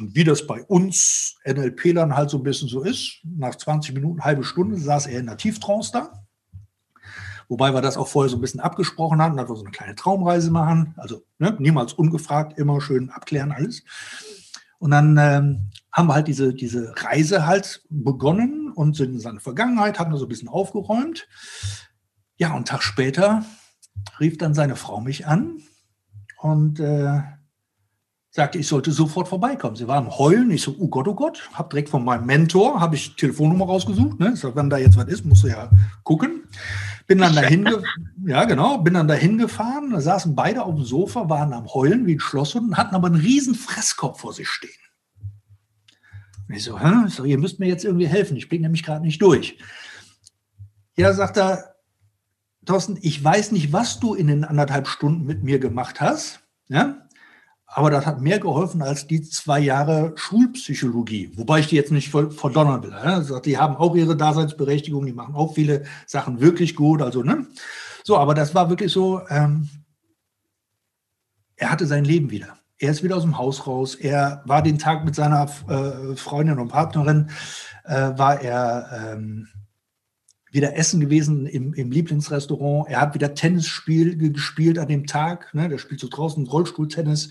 Und 0.00 0.16
wie 0.16 0.24
das 0.24 0.48
bei 0.48 0.64
uns 0.64 1.36
NLP-Lern 1.44 2.16
halt 2.16 2.28
so 2.28 2.38
ein 2.38 2.42
bisschen 2.42 2.68
so 2.68 2.82
ist, 2.82 3.20
nach 3.22 3.54
20 3.54 3.94
Minuten, 3.94 4.24
halbe 4.24 4.42
Stunde 4.42 4.76
saß 4.76 5.06
er 5.06 5.20
in 5.20 5.26
der 5.26 5.36
Tieftrance 5.36 5.92
da. 5.92 6.24
Wobei 7.48 7.72
wir 7.72 7.80
das 7.80 7.96
auch 7.96 8.08
vorher 8.08 8.28
so 8.28 8.36
ein 8.36 8.40
bisschen 8.40 8.58
abgesprochen 8.58 9.22
hatten, 9.22 9.36
dass 9.36 9.48
wir 9.48 9.54
so 9.54 9.62
eine 9.62 9.70
kleine 9.70 9.94
Traumreise 9.94 10.50
machen. 10.50 10.94
Also 10.96 11.22
ne, 11.38 11.56
niemals 11.60 11.92
ungefragt, 11.92 12.58
immer 12.58 12.80
schön 12.80 13.10
abklären 13.10 13.52
alles. 13.52 13.84
Und 14.78 14.90
dann 14.90 15.16
ähm, 15.18 15.70
haben 15.92 16.08
wir 16.08 16.14
halt 16.14 16.28
diese, 16.28 16.52
diese 16.52 16.92
Reise 16.96 17.46
halt 17.46 17.82
begonnen 17.88 18.72
und 18.72 18.96
sind 18.96 19.12
in 19.12 19.20
seine 19.20 19.40
Vergangenheit, 19.40 19.98
haben 19.98 20.10
wir 20.10 20.18
so 20.18 20.26
ein 20.26 20.28
bisschen 20.28 20.48
aufgeräumt. 20.48 21.28
Ja, 22.38 22.48
und 22.48 22.56
einen 22.56 22.64
Tag 22.64 22.82
später 22.82 23.44
rief 24.20 24.38
dann 24.38 24.54
seine 24.54 24.76
Frau 24.76 25.00
mich 25.00 25.26
an 25.26 25.62
und 26.40 26.80
äh, 26.80 27.20
sagte, 28.30 28.58
ich 28.58 28.68
sollte 28.68 28.92
sofort 28.92 29.28
vorbeikommen. 29.28 29.76
Sie 29.76 29.88
war 29.88 29.96
am 29.96 30.16
Heulen. 30.18 30.50
Ich 30.50 30.62
so, 30.62 30.76
oh 30.78 30.88
Gott, 30.88 31.08
oh 31.08 31.14
Gott, 31.14 31.48
habe 31.54 31.70
direkt 31.70 31.88
von 31.88 32.04
meinem 32.04 32.26
Mentor, 32.26 32.80
habe 32.80 32.94
ich 32.94 33.16
Telefonnummer 33.16 33.64
rausgesucht. 33.64 34.20
Ne? 34.20 34.36
So, 34.36 34.54
wenn 34.54 34.70
da 34.70 34.76
jetzt 34.76 34.96
was 34.96 35.08
ist, 35.08 35.24
musst 35.24 35.44
du 35.44 35.48
ja 35.48 35.70
gucken. 36.04 36.44
Bin 37.06 37.18
dann 37.18 37.34
dahin, 37.34 37.66
ja 38.26 38.44
genau, 38.44 38.78
bin 38.78 38.94
dann 38.94 39.08
dahin 39.08 39.38
gefahren. 39.38 39.90
Da 39.90 40.00
saßen 40.00 40.36
beide 40.36 40.62
auf 40.64 40.74
dem 40.74 40.84
Sofa, 40.84 41.30
waren 41.30 41.54
am 41.54 41.66
Heulen 41.72 42.06
wie 42.06 42.16
ein 42.16 42.20
Schlosshund 42.20 42.68
und 42.68 42.76
hatten 42.76 42.94
aber 42.94 43.06
einen 43.06 43.16
riesen 43.16 43.54
Fresskopf 43.54 44.20
vor 44.20 44.34
sich 44.34 44.48
stehen. 44.48 44.70
Und 46.48 46.54
ich 46.54 46.64
so, 46.64 46.78
Hä? 46.78 47.06
Ich 47.06 47.14
so, 47.14 47.24
ihr 47.24 47.38
müsst 47.38 47.58
mir 47.58 47.66
jetzt 47.66 47.84
irgendwie 47.84 48.06
helfen. 48.06 48.36
Ich 48.36 48.48
bin 48.48 48.60
nämlich 48.60 48.82
gerade 48.84 49.04
nicht 49.04 49.22
durch. 49.22 49.58
Ja, 50.96 51.12
sagt 51.12 51.38
er, 51.38 51.75
Thorsten, 52.66 52.98
ich 53.00 53.22
weiß 53.22 53.52
nicht, 53.52 53.72
was 53.72 54.00
du 54.00 54.14
in 54.14 54.26
den 54.26 54.44
anderthalb 54.44 54.88
Stunden 54.88 55.24
mit 55.24 55.42
mir 55.42 55.58
gemacht 55.58 56.00
hast, 56.00 56.40
ja? 56.68 57.06
aber 57.66 57.90
das 57.90 58.06
hat 58.06 58.20
mehr 58.20 58.38
geholfen 58.38 58.82
als 58.82 59.06
die 59.06 59.22
zwei 59.22 59.60
Jahre 59.60 60.12
Schulpsychologie. 60.16 61.32
Wobei 61.36 61.60
ich 61.60 61.68
die 61.68 61.76
jetzt 61.76 61.92
nicht 61.92 62.10
verdonnern 62.10 62.82
will. 62.82 62.90
Ja? 62.90 63.40
Die 63.40 63.58
haben 63.58 63.76
auch 63.76 63.94
ihre 63.94 64.16
Daseinsberechtigung, 64.16 65.06
die 65.06 65.12
machen 65.12 65.34
auch 65.34 65.54
viele 65.54 65.84
Sachen 66.06 66.40
wirklich 66.40 66.74
gut. 66.74 67.02
Also, 67.02 67.22
ne? 67.22 67.46
So, 68.04 68.16
aber 68.16 68.34
das 68.34 68.54
war 68.54 68.70
wirklich 68.70 68.92
so, 68.92 69.20
ähm, 69.28 69.68
er 71.56 71.70
hatte 71.70 71.86
sein 71.86 72.04
Leben 72.04 72.30
wieder. 72.30 72.58
Er 72.78 72.90
ist 72.90 73.02
wieder 73.02 73.16
aus 73.16 73.22
dem 73.22 73.38
Haus 73.38 73.66
raus. 73.66 73.94
Er 73.94 74.42
war 74.44 74.62
den 74.62 74.78
Tag 74.78 75.04
mit 75.04 75.14
seiner 75.14 75.48
äh, 75.68 76.14
Freundin 76.16 76.58
und 76.58 76.68
Partnerin, 76.68 77.30
äh, 77.84 78.12
war 78.16 78.40
er 78.40 79.14
ähm, 79.14 79.48
wieder 80.56 80.76
essen 80.76 81.00
gewesen 81.00 81.46
im, 81.46 81.72
im, 81.74 81.92
Lieblingsrestaurant. 81.92 82.88
Er 82.88 83.00
hat 83.00 83.14
wieder 83.14 83.34
Tennisspiel 83.34 84.16
gespielt 84.32 84.78
an 84.78 84.88
dem 84.88 85.06
Tag. 85.06 85.54
Ne? 85.54 85.68
Der 85.68 85.78
spielt 85.78 86.00
so 86.00 86.08
draußen 86.08 86.46
Rollstuhltennis. 86.46 87.30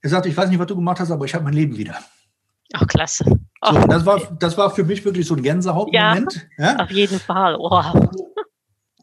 Er 0.00 0.10
sagte, 0.10 0.28
ich 0.30 0.36
weiß 0.36 0.48
nicht, 0.48 0.58
was 0.58 0.66
du 0.66 0.76
gemacht 0.76 1.00
hast, 1.00 1.10
aber 1.10 1.26
ich 1.26 1.34
habe 1.34 1.44
mein 1.44 1.52
Leben 1.52 1.76
wieder. 1.76 1.98
Ach, 2.72 2.86
klasse. 2.86 3.24
Oh. 3.60 3.72
So, 3.72 3.86
das, 3.86 4.06
war, 4.06 4.20
das 4.38 4.56
war 4.56 4.70
für 4.70 4.84
mich 4.84 5.04
wirklich 5.04 5.26
so 5.26 5.34
ein 5.34 5.42
Gänsehautmoment. 5.42 6.48
Ja, 6.56 6.64
ja? 6.64 6.76
auf 6.78 6.90
jeden 6.90 7.18
Fall. 7.18 7.56
Oh. 7.58 7.82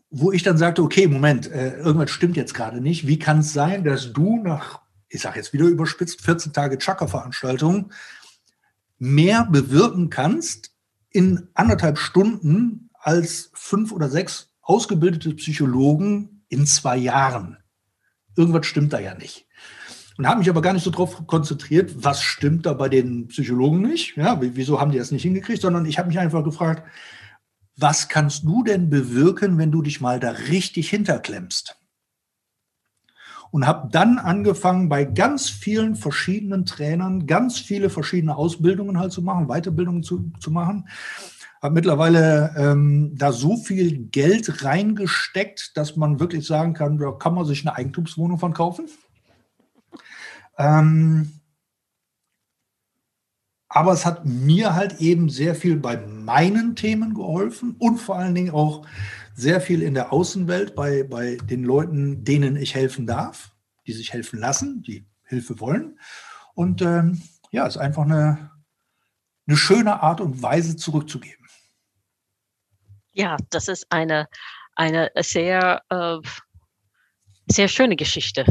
Wo 0.09 0.31
ich 0.31 0.41
dann 0.41 0.57
sagte, 0.57 0.81
okay, 0.81 1.05
Moment, 1.05 1.51
äh, 1.51 1.77
irgendwas 1.77 2.09
stimmt 2.09 2.37
jetzt 2.37 2.53
gerade 2.53 2.81
nicht. 2.81 3.05
Wie 3.05 3.19
kann 3.19 3.39
es 3.39 3.53
sein, 3.53 3.83
dass 3.83 4.13
du 4.13 4.41
nach 4.41 4.79
ich 5.09 5.21
sage 5.21 5.37
jetzt 5.37 5.53
wieder 5.53 5.65
überspitzt, 5.65 6.21
14 6.21 6.53
Tage 6.53 6.77
Chakra-Veranstaltung, 6.77 7.91
mehr 8.97 9.45
bewirken 9.45 10.09
kannst 10.09 10.71
in 11.09 11.47
anderthalb 11.53 11.97
Stunden 11.97 12.86
als 12.99 13.51
fünf 13.53 13.91
oder 13.91 14.09
sechs 14.09 14.51
ausgebildete 14.61 15.33
Psychologen 15.35 16.43
in 16.49 16.65
zwei 16.65 16.97
Jahren. 16.97 17.57
Irgendwas 18.35 18.65
stimmt 18.65 18.93
da 18.93 18.99
ja 18.99 19.15
nicht. 19.15 19.47
Und 20.17 20.27
habe 20.27 20.39
mich 20.39 20.49
aber 20.49 20.61
gar 20.61 20.73
nicht 20.73 20.83
so 20.83 20.89
darauf 20.89 21.27
konzentriert, 21.27 22.03
was 22.03 22.21
stimmt 22.21 22.65
da 22.65 22.73
bei 22.73 22.89
den 22.89 23.27
Psychologen 23.27 23.81
nicht? 23.81 24.17
Ja, 24.17 24.39
wieso 24.41 24.81
haben 24.81 24.91
die 24.91 24.97
das 24.97 25.11
nicht 25.11 25.21
hingekriegt? 25.23 25.61
Sondern 25.61 25.85
ich 25.85 25.99
habe 25.99 26.07
mich 26.07 26.19
einfach 26.19 26.43
gefragt, 26.43 26.83
was 27.75 28.09
kannst 28.09 28.43
du 28.43 28.63
denn 28.63 28.89
bewirken, 28.89 29.57
wenn 29.59 29.71
du 29.71 29.83
dich 29.83 30.01
mal 30.01 30.19
da 30.19 30.31
richtig 30.31 30.89
hinterklemmst? 30.89 31.77
und 33.51 33.65
habe 33.65 33.89
dann 33.91 34.19
angefangen, 34.19 34.89
bei 34.89 35.05
ganz 35.05 35.49
vielen 35.49 35.95
verschiedenen 35.95 36.65
Trainern 36.65 37.27
ganz 37.27 37.59
viele 37.59 37.89
verschiedene 37.89 38.35
Ausbildungen 38.35 38.99
halt 38.99 39.11
zu 39.11 39.21
machen, 39.21 39.47
Weiterbildungen 39.47 40.03
zu, 40.03 40.31
zu 40.39 40.51
machen. 40.51 40.87
Habe 41.67 41.75
mittlerweile 41.75 42.55
ähm, 42.55 43.11
da 43.17 43.33
so 43.33 43.57
viel 43.57 44.05
Geld 44.05 44.63
reingesteckt, 44.63 45.75
dass 45.75 45.97
man 45.97 46.21
wirklich 46.21 46.47
sagen 46.47 46.73
kann, 46.73 46.97
da 46.97 47.11
kann 47.11 47.33
man 47.33 47.43
sich 47.43 47.67
eine 47.67 47.75
Eigentumswohnung 47.75 48.39
von 48.39 48.53
kaufen. 48.53 48.87
Ähm, 50.57 51.41
aber 53.67 53.91
es 53.91 54.05
hat 54.05 54.23
mir 54.23 54.75
halt 54.75 55.01
eben 55.01 55.27
sehr 55.27 55.55
viel 55.55 55.75
bei 55.75 55.97
meinen 55.97 56.77
Themen 56.77 57.13
geholfen 57.13 57.75
und 57.79 57.97
vor 57.97 58.15
allen 58.15 58.33
Dingen 58.33 58.51
auch 58.51 58.87
sehr 59.35 59.59
viel 59.59 59.81
in 59.81 59.93
der 59.93 60.13
Außenwelt 60.13 60.73
bei, 60.73 61.03
bei 61.03 61.35
den 61.35 61.65
Leuten, 61.65 62.23
denen 62.23 62.55
ich 62.55 62.75
helfen 62.75 63.05
darf, 63.05 63.51
die 63.87 63.91
sich 63.91 64.13
helfen 64.13 64.39
lassen, 64.39 64.83
die 64.83 65.05
Hilfe 65.25 65.59
wollen. 65.59 65.99
Und 66.53 66.81
ähm, 66.81 67.21
ja, 67.51 67.67
es 67.67 67.75
ist 67.75 67.81
einfach 67.81 68.03
eine, 68.03 68.51
eine 69.47 69.57
schöne 69.57 70.01
Art 70.01 70.21
und 70.21 70.41
Weise 70.41 70.77
zurückzugeben. 70.77 71.36
Ja, 73.17 73.35
das 73.49 73.67
ist 73.67 73.87
eine, 73.89 74.27
eine 74.75 75.09
sehr, 75.15 75.81
äh, 75.89 76.17
sehr 77.47 77.67
schöne 77.67 77.95
Geschichte. 77.95 78.45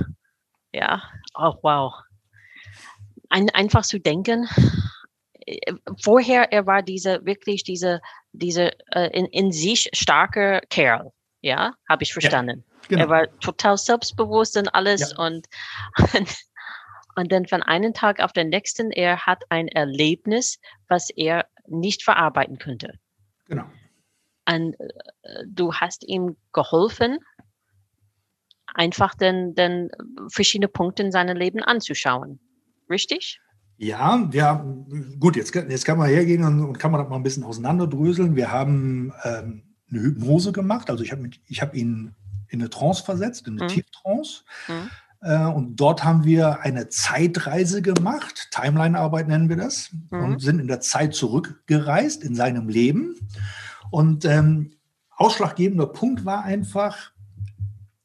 Ja, 0.72 1.04
oh, 1.36 1.54
wow. 1.62 1.94
Ein, 3.30 3.48
einfach 3.50 3.84
zu 3.84 4.00
denken, 4.00 4.48
vorher 6.02 6.52
er 6.52 6.66
war 6.66 6.82
diese 6.82 7.24
wirklich 7.24 7.62
diese 7.62 8.00
diese 8.32 8.72
äh, 8.90 9.08
in, 9.16 9.26
in 9.26 9.52
sich 9.52 9.88
starke 9.92 10.60
Kerl, 10.68 11.12
ja, 11.40 11.74
habe 11.88 12.02
ich 12.02 12.12
verstanden. 12.12 12.64
Ja, 12.66 12.88
genau. 12.88 13.02
Er 13.02 13.08
war 13.08 13.38
total 13.38 13.78
selbstbewusst 13.78 14.56
und 14.56 14.68
alles 14.74 15.12
ja. 15.12 15.24
und, 15.24 15.46
und 16.12 16.36
und 17.16 17.30
dann 17.30 17.46
von 17.46 17.62
einem 17.62 17.94
Tag 17.94 18.20
auf 18.20 18.32
den 18.32 18.48
nächsten, 18.48 18.90
er 18.90 19.26
hat 19.26 19.44
ein 19.48 19.68
Erlebnis, 19.68 20.58
was 20.88 21.08
er 21.10 21.46
nicht 21.66 22.02
verarbeiten 22.02 22.58
könnte. 22.58 22.98
Genau. 23.46 23.64
Und 24.48 24.74
äh, 24.78 25.44
du 25.46 25.74
hast 25.74 26.04
ihm 26.04 26.36
geholfen, 26.52 27.18
einfach 28.74 29.14
den, 29.14 29.54
den 29.54 29.90
verschiedene 30.28 30.68
Punkte 30.68 31.02
in 31.02 31.12
seinem 31.12 31.36
Leben 31.36 31.62
anzuschauen. 31.62 32.40
Richtig? 32.88 33.40
Ja, 33.78 34.28
ja, 34.32 34.64
gut, 35.18 35.36
jetzt, 35.36 35.54
jetzt 35.54 35.84
kann 35.84 35.98
man 35.98 36.08
hergehen 36.08 36.44
und, 36.44 36.64
und 36.64 36.78
kann 36.78 36.92
man 36.92 37.00
das 37.00 37.10
mal 37.10 37.16
ein 37.16 37.22
bisschen 37.22 37.44
auseinanderdröseln. 37.44 38.34
Wir 38.34 38.50
haben 38.50 39.12
ähm, 39.24 39.62
eine 39.90 40.00
Hypnose 40.00 40.52
gemacht, 40.52 40.88
also 40.88 41.04
ich 41.04 41.12
habe 41.12 41.28
hab 41.56 41.74
ihn 41.74 42.14
in 42.48 42.60
eine 42.60 42.70
Trance 42.70 43.04
versetzt, 43.04 43.46
in 43.46 43.54
eine 43.54 43.64
mhm. 43.64 43.74
Tieftrance. 43.74 44.44
Mhm. 44.68 44.90
Äh, 45.20 45.46
und 45.46 45.76
dort 45.76 46.04
haben 46.04 46.24
wir 46.24 46.60
eine 46.60 46.88
Zeitreise 46.88 47.82
gemacht, 47.82 48.48
Timeline-Arbeit 48.50 49.28
nennen 49.28 49.48
wir 49.48 49.56
das, 49.56 49.90
mhm. 50.10 50.24
und 50.24 50.40
sind 50.40 50.58
in 50.58 50.68
der 50.68 50.80
Zeit 50.80 51.14
zurückgereist 51.14 52.22
in 52.22 52.34
seinem 52.34 52.68
Leben. 52.68 53.28
Und 53.90 54.24
ähm, 54.24 54.72
ausschlaggebender 55.16 55.86
Punkt 55.86 56.24
war 56.24 56.44
einfach, 56.44 57.12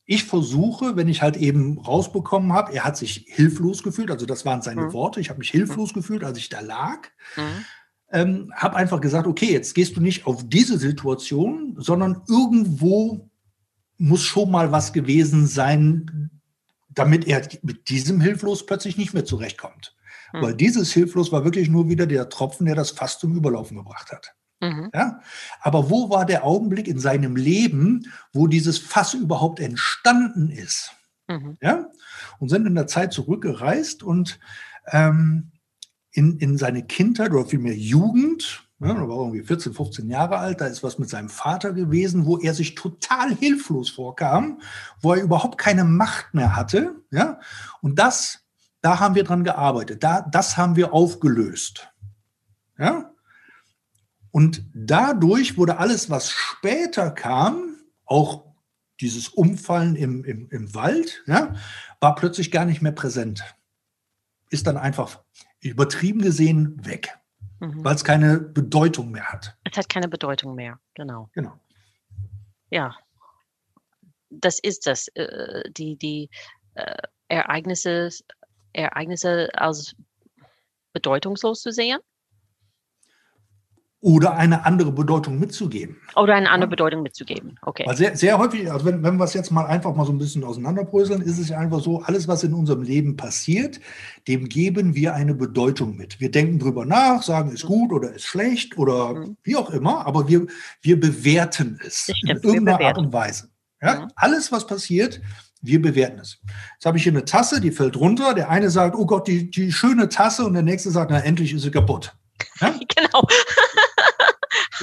ich 0.06 0.26
versuche, 0.26 0.96
wenn 0.96 1.08
ich 1.08 1.22
halt 1.22 1.38
eben 1.38 1.80
rausbekommen 1.80 2.52
habe, 2.52 2.74
er 2.74 2.84
hat 2.84 2.98
sich 2.98 3.26
hilflos 3.28 3.82
gefühlt, 3.82 4.12
also 4.12 4.26
das 4.26 4.46
waren 4.46 4.62
seine 4.62 4.88
mhm. 4.88 4.94
Worte, 4.94 5.22
ich 5.22 5.30
habe 5.30 5.40
mich 5.40 5.52
hilflos 5.52 5.94
gefühlt, 5.94 6.24
als 6.24 6.38
ich 6.38 6.50
da 6.50 6.60
lag. 6.60 7.08
Mhm. 7.38 7.66
Ähm, 8.14 8.54
habe 8.54 8.76
einfach 8.76 9.00
gesagt, 9.00 9.26
okay, 9.26 9.54
jetzt 9.54 9.74
gehst 9.74 9.96
du 9.96 10.02
nicht 10.02 10.28
auf 10.28 10.50
diese 10.50 10.78
Situation, 10.78 11.76
sondern 11.78 12.24
irgendwo 12.28 13.30
muss 13.98 14.22
schon 14.22 14.52
mal 14.52 14.74
was 14.74 14.92
gewesen 14.92 15.48
sein, 15.48 16.30
damit 16.90 17.26
er 17.26 17.48
mit 17.62 17.88
diesem 17.90 18.20
Hilflos 18.20 18.66
plötzlich 18.66 18.98
nicht 18.98 19.14
mehr 19.14 19.24
zurechtkommt. 19.24 19.96
Mhm. 20.34 20.42
Weil 20.42 20.56
dieses 20.56 20.92
Hilflos 20.92 21.32
war 21.32 21.46
wirklich 21.46 21.70
nur 21.70 21.88
wieder 21.88 22.06
der 22.06 22.28
Tropfen, 22.28 22.66
der 22.66 22.76
das 22.76 22.92
fast 22.92 23.22
zum 23.22 23.34
Überlaufen 23.34 23.78
gebracht 23.78 24.12
hat. 24.12 24.36
Mhm. 24.62 24.90
Ja? 24.94 25.20
Aber 25.60 25.90
wo 25.90 26.10
war 26.10 26.26
der 26.26 26.46
Augenblick 26.46 26.88
in 26.88 27.00
seinem 27.00 27.36
Leben, 27.36 28.08
wo 28.32 28.48
dieses 28.48 28.78
Fass 28.78 29.14
überhaupt 29.14 29.60
entstanden 29.60 30.50
ist? 30.50 30.92
Mhm. 31.28 31.58
Ja? 31.62 31.88
Und 32.40 32.50
sind 32.50 32.68
in 32.68 32.76
der 32.76 32.88
Zeit 32.88 33.12
zurückgereist 33.12 34.04
und 34.04 34.40
ähm, 34.88 35.52
in, 36.12 36.38
in 36.38 36.58
seine 36.58 36.84
Kindheit 36.84 37.32
oder 37.32 37.46
vielmehr 37.46 37.76
Jugend, 37.76 38.64
ja, 38.80 38.94
da 38.94 39.08
war 39.08 39.18
irgendwie 39.18 39.44
14, 39.44 39.74
15 39.74 40.10
Jahre 40.10 40.38
alt, 40.38 40.60
da 40.60 40.66
ist 40.66 40.84
was 40.84 40.98
mit 40.98 41.10
seinem 41.10 41.30
Vater 41.30 41.72
gewesen, 41.72 42.26
wo 42.26 42.38
er 42.38 42.54
sich 42.54 42.76
total 42.76 43.34
hilflos 43.36 43.92
vorkam, 43.92 44.60
wo 45.02 45.14
er 45.14 45.22
überhaupt 45.22 45.58
keine 45.58 45.84
Macht 45.84 46.34
mehr 46.34 46.56
hatte. 46.56 46.96
Ja? 47.12 47.40
Und 47.82 48.00
das, 48.00 48.40
da 48.82 49.00
haben 49.00 49.16
wir 49.16 49.24
dran 49.24 49.44
gearbeitet, 49.44 50.04
da, 50.04 50.22
das 50.22 50.58
haben 50.58 50.76
wir 50.76 50.94
aufgelöst. 50.94 51.90
Ja? 52.78 53.11
Und 54.32 54.64
dadurch 54.74 55.58
wurde 55.58 55.78
alles, 55.78 56.10
was 56.10 56.32
später 56.32 57.12
kam, 57.12 57.76
auch 58.06 58.46
dieses 59.02 59.30
Umfallen 59.30 59.96
im, 59.96 60.24
im, 60.24 60.50
im 60.50 60.74
Wald, 60.74 61.24
ja, 61.26 61.56
war 62.00 62.16
plötzlich 62.16 62.52
gar 62.52 62.66
nicht 62.66 62.82
mehr 62.82 62.92
präsent. 62.92 63.44
Ist 64.50 64.68
dann 64.68 64.78
einfach 64.78 65.24
übertrieben 65.60 66.22
gesehen 66.22 66.86
weg, 66.86 67.18
mhm. 67.60 67.84
weil 67.84 67.96
es 67.96 68.04
keine 68.04 68.40
Bedeutung 68.40 69.12
mehr 69.12 69.26
hat. 69.26 69.58
Es 69.64 69.78
hat 69.78 69.90
keine 69.90 70.08
Bedeutung 70.08 70.56
mehr, 70.56 70.80
genau. 70.94 71.30
Genau. 71.34 71.60
Ja, 72.70 72.96
das 74.30 74.60
ist 74.60 74.88
das. 74.88 75.08
Äh, 75.10 75.70
die 75.72 75.98
die 75.98 76.30
äh, 76.76 77.02
Ereignisse, 77.28 78.10
Ereignisse 78.74 79.50
als 79.56 79.96
bedeutungslos 80.94 81.62
zu 81.62 81.72
sehen 81.72 82.00
oder 84.02 84.36
eine 84.36 84.66
andere 84.66 84.92
Bedeutung 84.92 85.40
mitzugeben. 85.40 85.98
Oder 86.16 86.34
eine 86.34 86.50
andere 86.50 86.70
Bedeutung 86.70 87.04
mitzugeben, 87.04 87.58
okay. 87.62 87.84
Weil 87.86 87.96
sehr, 87.96 88.18
sehr 88.18 88.40
häufig, 88.40 88.72
also 88.72 88.86
wenn, 88.86 89.04
wenn 89.04 89.18
wir 89.18 89.26
es 89.26 89.36
jetzt 89.36 89.52
mal 89.52 89.66
einfach 89.68 89.96
mal 89.96 90.06
so 90.06 90.12
ein 90.12 90.18
bisschen 90.18 90.44
auseinanderbröseln, 90.44 91.22
ist 91.22 91.38
es 91.38 91.50
ja 91.50 91.60
einfach 91.60 91.82
so, 91.82 92.02
alles, 92.02 92.28
was 92.28 92.44
in 92.44 92.56
unserem 92.56 92.82
Leben 92.82 93.16
passiert, 93.16 93.80
dem 94.28 94.50
geben 94.50 94.96
wir 94.96 95.14
eine 95.14 95.36
Bedeutung 95.36 95.96
mit. 95.96 96.20
Wir 96.20 96.32
denken 96.32 96.58
drüber 96.58 96.84
nach, 96.86 97.22
sagen, 97.22 97.52
ist 97.52 97.66
gut 97.66 97.92
oder 97.92 98.12
ist 98.14 98.26
schlecht 98.26 98.76
oder 98.78 99.14
mhm. 99.14 99.38
wie 99.44 99.56
auch 99.56 99.70
immer, 99.70 100.06
aber 100.08 100.28
wir, 100.28 100.48
wir 100.82 101.00
bewerten 101.00 101.80
es 101.86 102.12
stimmt, 102.16 102.44
in 102.44 102.50
irgendeiner 102.50 102.84
Art 102.84 102.98
und 102.98 103.14
Weise. 103.14 103.50
Ja? 103.84 104.02
Mhm. 104.02 104.08
Alles, 104.16 104.52
was 104.52 104.66
passiert, 104.66 105.22
wir 105.62 105.80
bewerten 105.80 106.20
es. 106.20 106.40
Jetzt 106.74 106.88
habe 106.88 106.98
ich 106.98 107.04
hier 107.04 107.12
eine 107.12 107.26
Tasse, 107.26 107.62
die 107.62 107.72
fällt 107.72 107.96
runter. 107.96 108.34
Der 108.34 108.50
eine 108.50 108.72
sagt, 108.72 108.96
oh 108.96 109.06
Gott, 109.06 109.28
die, 109.28 109.52
die 109.52 109.72
schöne 109.72 110.10
Tasse 110.10 110.44
und 110.44 110.54
der 110.54 110.64
nächste 110.64 110.90
sagt, 110.90 111.12
na 111.12 111.20
endlich 111.20 111.54
ist 111.54 111.62
sie 111.62 111.70
kaputt. 111.70 112.16
Ja? 112.60 112.74
genau. 112.96 113.28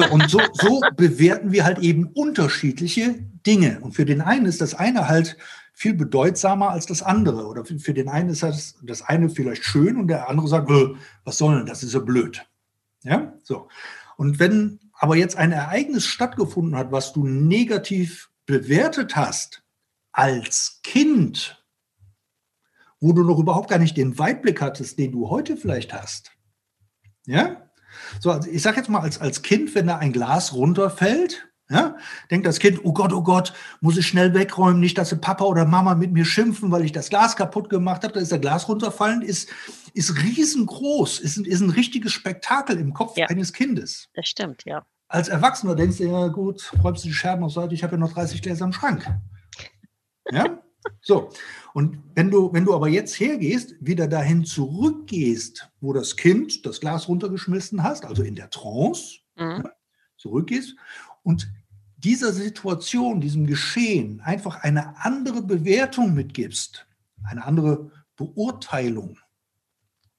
Und 0.07 0.31
so, 0.31 0.41
so 0.53 0.81
bewerten 0.97 1.53
wir 1.53 1.65
halt 1.65 1.79
eben 1.79 2.07
unterschiedliche 2.07 3.15
Dinge. 3.47 3.81
Und 3.81 3.93
für 3.93 4.05
den 4.05 4.21
einen 4.21 4.47
ist 4.47 4.61
das 4.61 4.75
eine 4.75 5.09
halt 5.09 5.37
viel 5.73 5.95
bedeutsamer 5.95 6.71
als 6.71 6.87
das 6.87 7.03
andere. 7.03 7.47
Oder 7.47 7.65
für 7.65 7.95
den 7.95 8.09
einen 8.09 8.31
ist 8.31 8.43
das, 8.43 8.77
das 8.83 9.03
eine 9.03 9.31
vielleicht 9.31 9.65
schön 9.65 9.97
und 9.97 10.09
der 10.09 10.29
andere 10.29 10.49
sagt, 10.49 10.71
was 11.25 11.39
soll 11.39 11.57
denn, 11.57 11.67
das 11.67 11.83
ist 11.83 11.95
ja 11.95 12.01
blöd. 12.01 12.45
Ja, 13.05 13.33
so. 13.43 13.69
Und 14.17 14.39
wenn 14.41 14.81
aber 14.99 15.17
jetzt 15.17 15.37
ein 15.37 15.53
Ereignis 15.53 16.07
stattgefunden 16.07 16.77
hat, 16.77 16.91
was 16.91 17.13
du 17.13 17.25
negativ 17.25 18.31
bewertet 18.47 19.15
hast 19.15 19.63
als 20.11 20.81
Kind, 20.83 21.65
wo 22.99 23.13
du 23.13 23.23
noch 23.23 23.39
überhaupt 23.39 23.71
gar 23.71 23.79
nicht 23.79 23.97
den 23.97 24.19
Weitblick 24.19 24.61
hattest, 24.61 24.99
den 24.99 25.13
du 25.13 25.31
heute 25.31 25.57
vielleicht 25.57 25.93
hast. 25.93 26.33
Ja? 27.27 27.68
So, 28.21 28.31
also 28.31 28.49
ich 28.51 28.63
sage 28.63 28.79
jetzt 28.79 28.89
mal 28.89 29.01
als, 29.01 29.21
als 29.21 29.43
Kind, 29.43 29.75
wenn 29.75 29.87
da 29.87 29.99
ein 29.99 30.13
Glas 30.13 30.53
runterfällt, 30.53 31.49
ja, 31.71 31.97
denkt 32.31 32.47
das 32.47 32.61
Kind, 32.61 32.81
oh 32.83 32.95
Gott, 32.95 33.13
oh 33.13 33.23
Gott, 33.23 33.53
muss 33.81 33.99
ich 33.99 34.07
schnell 34.07 34.33
wegräumen, 34.33 34.81
nicht, 34.81 34.97
dass 34.97 35.19
Papa 35.21 35.45
oder 35.45 35.67
Mama 35.67 35.95
mit 35.95 36.13
mir 36.13 36.25
schimpfen, 36.25 36.71
weil 36.71 36.85
ich 36.85 36.93
das 36.93 37.11
Glas 37.11 37.37
kaputt 37.37 37.69
gemacht 37.69 38.05
habe. 38.05 38.15
Da 38.15 38.21
ist 38.21 38.33
der 38.33 38.39
Glas 38.39 38.69
runterfallen, 38.69 39.21
ist, 39.21 39.51
ist 39.93 40.17
riesengroß, 40.23 41.21
ist, 41.21 41.37
ist 41.37 41.61
ein 41.61 41.71
richtiges 41.71 42.13
Spektakel 42.13 42.79
im 42.79 42.95
Kopf 42.95 43.19
ja, 43.19 43.27
eines 43.27 43.53
Kindes. 43.53 44.09
Das 44.15 44.27
stimmt, 44.27 44.65
ja. 44.65 44.87
Als 45.09 45.29
Erwachsener 45.29 45.75
denkst 45.75 45.99
du, 45.99 46.05
ja 46.05 46.29
gut, 46.29 46.73
räumst 46.83 47.05
du 47.05 47.09
die 47.09 47.15
Scherben 47.15 47.45
auf 47.45 47.53
Seite, 47.53 47.75
ich 47.75 47.83
habe 47.83 47.93
ja 47.93 47.99
noch 47.99 48.13
30 48.13 48.41
Gläser 48.41 48.65
im 48.65 48.73
Schrank. 48.73 49.07
Ja, 50.31 50.63
so. 51.03 51.31
Und 51.79 52.03
wenn 52.17 52.29
du, 52.29 52.53
wenn 52.53 52.65
du 52.65 52.75
aber 52.75 52.89
jetzt 52.89 53.21
hergehst, 53.21 53.77
wieder 53.79 54.09
dahin 54.09 54.45
zurückgehst, 54.45 55.71
wo 55.81 55.93
das 55.93 56.17
Kind 56.17 56.67
das 56.67 56.81
Glas 56.81 57.07
runtergeschmissen 57.07 57.85
hast, 57.85 58.05
also 58.05 58.25
in 58.25 58.35
der 58.35 58.51
Trance, 58.51 59.21
mhm. 59.37 59.63
ja, 59.63 59.73
zurückgehst 60.17 60.75
und 61.23 61.49
dieser 61.97 62.33
Situation, 62.33 63.21
diesem 63.21 63.47
Geschehen 63.47 64.21
einfach 64.23 64.65
eine 64.65 65.05
andere 65.05 65.41
Bewertung 65.41 66.15
mitgibst, 66.15 66.85
eine 67.23 67.45
andere 67.45 67.93
Beurteilung 68.17 69.17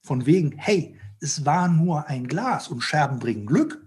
von 0.01 0.25
wegen, 0.25 0.53
hey, 0.57 0.95
es 1.19 1.45
war 1.45 1.67
nur 1.67 2.07
ein 2.07 2.27
Glas 2.27 2.69
und 2.69 2.79
Scherben 2.79 3.19
bringen 3.19 3.45
Glück, 3.45 3.85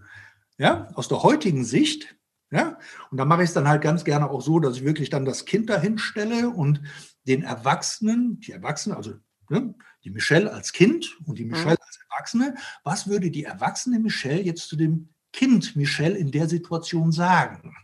ja, 0.58 0.90
aus 0.92 1.08
der 1.08 1.22
heutigen 1.22 1.64
Sicht, 1.64 2.16
ja, 2.50 2.76
und 3.10 3.16
da 3.16 3.24
mache 3.24 3.44
ich 3.44 3.48
es 3.48 3.54
dann 3.54 3.66
halt 3.66 3.80
ganz 3.80 4.04
gerne 4.04 4.28
auch 4.28 4.42
so, 4.42 4.60
dass 4.60 4.76
ich 4.76 4.84
wirklich 4.84 5.08
dann 5.08 5.24
das 5.24 5.46
Kind 5.46 5.70
dahin 5.70 5.96
stelle 5.96 6.50
und 6.50 6.82
den 7.26 7.42
Erwachsenen, 7.42 8.40
die 8.40 8.52
Erwachsene, 8.52 8.96
also 8.96 9.14
ne, 9.48 9.74
die 10.04 10.10
Michelle 10.10 10.52
als 10.52 10.72
Kind 10.72 11.16
und 11.26 11.38
die 11.38 11.44
Michelle 11.44 11.76
mhm. 11.76 11.86
als 11.86 11.98
Erwachsene, 12.10 12.54
was 12.84 13.06
würde 13.06 13.30
die 13.30 13.44
erwachsene 13.44 13.98
Michelle 13.98 14.42
jetzt 14.42 14.68
zu 14.68 14.76
dem 14.76 15.08
Kind 15.32 15.76
Michelle 15.76 16.16
in 16.16 16.30
der 16.30 16.48
Situation 16.48 17.12
sagen? 17.12 17.74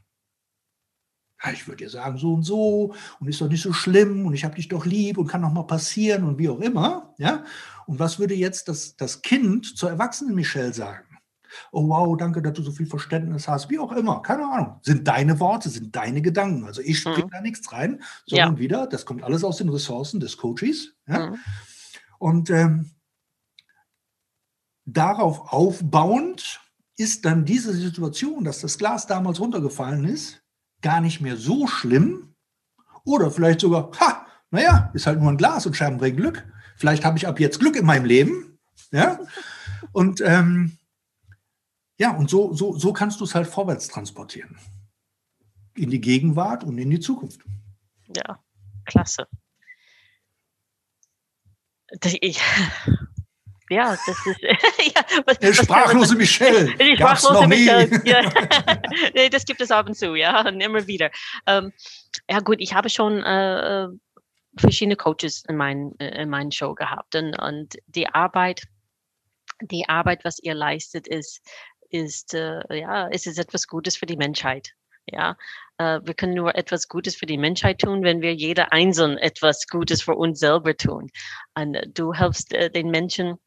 Ja, 1.43 1.53
ich 1.53 1.69
würde 1.69 1.85
dir 1.85 1.91
sagen, 1.91 2.19
so 2.19 2.35
und 2.35 2.43
so 2.43 2.95
und 3.21 3.29
ist 3.29 3.41
doch 3.41 3.49
nicht 3.49 3.63
so 3.63 3.73
schlimm 3.73 4.27
und 4.27 4.35
ich 4.35 4.45
habe 4.45 4.57
dich 4.57 4.69
doch 4.69 4.85
lieb 4.85 5.19
und 5.19 5.29
kann 5.29 5.43
doch 5.43 5.53
mal 5.53 5.67
passieren 5.67 6.25
und 6.25 6.39
wie 6.39 6.49
auch 6.49 6.61
immer. 6.61 7.15
Ja? 7.19 7.45
Und 7.87 8.01
was 8.01 8.19
würde 8.19 8.35
jetzt 8.35 8.69
das, 8.69 8.97
das 8.97 9.23
Kind 9.23 9.79
zur 9.79 9.91
erwachsenen 9.91 10.35
Michelle 10.35 10.75
sagen? 10.75 11.08
Oh 11.73 11.89
wow, 11.89 12.17
danke, 12.17 12.43
dass 12.43 12.55
du 12.55 12.63
so 12.63 12.73
viel 12.73 12.87
Verständnis 12.87 13.49
hast, 13.49 13.71
wie 13.71 13.79
auch 13.79 13.93
immer, 13.93 14.23
keine 14.23 14.45
Ahnung. 14.45 14.81
Sind 14.83 15.07
deine 15.09 15.39
Worte, 15.41 15.69
sind 15.69 15.95
deine 15.95 16.23
Gedanken. 16.23 16.65
Also 16.65 16.81
ich 16.83 17.01
springe 17.01 17.27
mhm. 17.27 17.31
da 17.31 17.41
nichts 17.41 17.73
rein, 17.73 18.03
sondern 18.27 18.55
ja. 18.55 18.59
wieder, 18.59 18.87
das 18.87 19.07
kommt 19.07 19.23
alles 19.23 19.45
aus 19.45 19.59
den 19.59 19.69
Ressourcen 19.69 20.21
des 20.21 20.37
Coaches. 20.37 20.95
Ja? 21.07 21.31
Mhm. 21.31 21.39
Und 22.19 22.51
ähm, 22.51 22.91
darauf 24.85 25.53
aufbauend 25.53 26.61
ist 26.97 27.25
dann 27.25 27.45
diese 27.45 27.73
Situation, 27.73 28.45
dass 28.45 28.61
das 28.61 28.79
Glas 28.79 29.07
damals 29.07 29.41
runtergefallen 29.41 30.05
ist, 30.05 30.43
gar 30.83 31.01
nicht 31.01 31.21
mehr 31.21 31.37
so 31.37 31.67
schlimm. 31.67 32.35
Oder 33.05 33.31
vielleicht 33.31 33.61
sogar, 33.61 33.91
ha, 34.01 34.27
naja, 34.51 34.91
ist 34.95 35.07
halt 35.07 35.21
nur 35.21 35.31
ein 35.31 35.37
Glas 35.37 35.65
und 35.67 35.77
Scherben 35.77 35.99
bringen 35.99 36.17
Glück. 36.17 36.47
Vielleicht 36.77 37.05
habe 37.05 37.19
ich 37.19 37.27
ab 37.27 37.41
jetzt 37.41 37.61
Glück 37.61 37.77
in 37.77 37.87
meinem 37.87 38.05
Leben. 38.05 38.59
Ja. 38.91 39.19
Und 39.93 40.21
ähm, 40.21 40.78
ja, 41.99 42.17
und 42.17 42.31
so, 42.31 42.53
so, 42.55 42.77
so 42.77 42.93
kannst 42.93 43.21
du 43.21 43.25
es 43.25 43.35
halt 43.35 43.49
vorwärts 43.49 43.89
transportieren. 43.89 44.57
In 45.77 45.91
die 45.91 46.01
Gegenwart 46.01 46.65
und 46.65 46.79
in 46.79 46.91
die 46.91 47.01
Zukunft. 47.01 47.41
Ja, 48.17 48.39
klasse. 48.85 49.27
Das, 52.01 52.15
ich, 52.21 52.41
ja, 53.71 53.97
das 54.07 54.27
ist. 54.27 54.41
ja, 54.43 55.03
was, 55.27 55.39
Der 55.39 55.53
sprachlose 55.53 56.15
man, 56.15 56.19
Michelle. 56.23 56.77
Die 56.77 56.97
sprachlose 56.97 57.49
Michelle. 57.49 58.03
Ja. 58.05 59.29
das 59.29 59.45
gibt 59.45 59.61
es 59.61 59.71
ab 59.71 59.89
und 59.89 59.95
zu, 59.95 60.15
ja, 60.15 60.47
und 60.47 60.61
immer 60.61 60.87
wieder. 60.87 61.11
Ähm, 61.47 61.73
ja, 62.31 62.41
gut, 62.41 62.57
ich 62.61 62.75
habe 62.75 62.91
schon 62.91 63.23
äh, 63.23 63.85
äh 63.85 63.89
verschiedene 64.57 64.97
Coaches 64.97 65.45
in, 65.49 65.57
mein, 65.57 65.95
äh, 66.01 66.23
in 66.23 66.31
meinen 66.31 66.51
Show 66.51 66.75
gehabt 66.75 67.15
und, 67.15 67.39
und 67.39 67.77
die 67.87 68.09
Arbeit, 68.09 68.63
die 69.61 69.89
Arbeit, 69.89 70.25
was 70.25 70.41
ihr 70.41 70.55
leistet, 70.55 71.07
ist 71.07 71.41
ist, 71.91 72.35
äh, 72.35 72.61
ja, 72.71 73.07
ist 73.07 73.27
es 73.27 73.39
etwas 73.39 73.67
Gutes 73.67 73.97
für 73.97 74.07
die 74.07 74.17
Menschheit. 74.17 74.73
Ja, 75.11 75.37
äh, 75.79 76.01
wir 76.05 76.15
können 76.15 76.35
nur 76.35 76.55
etwas 76.55 76.89
Gutes 76.89 77.17
für 77.17 77.27
die 77.27 77.39
Menschheit 77.39 77.81
tun, 77.81 78.03
wenn 78.03 78.21
wir 78.21 78.35
jeder 78.35 78.73
einzeln 78.73 79.17
etwas 79.17 79.67
Gutes 79.67 80.03
für 80.03 80.15
uns 80.15 80.39
selber 80.39 80.77
tun. 80.77 81.11
Und 81.55 81.79
du 81.95 82.13
hilfst 82.13 82.53
äh, 82.53 82.71
den 82.71 82.91
Menschen, 82.91 83.39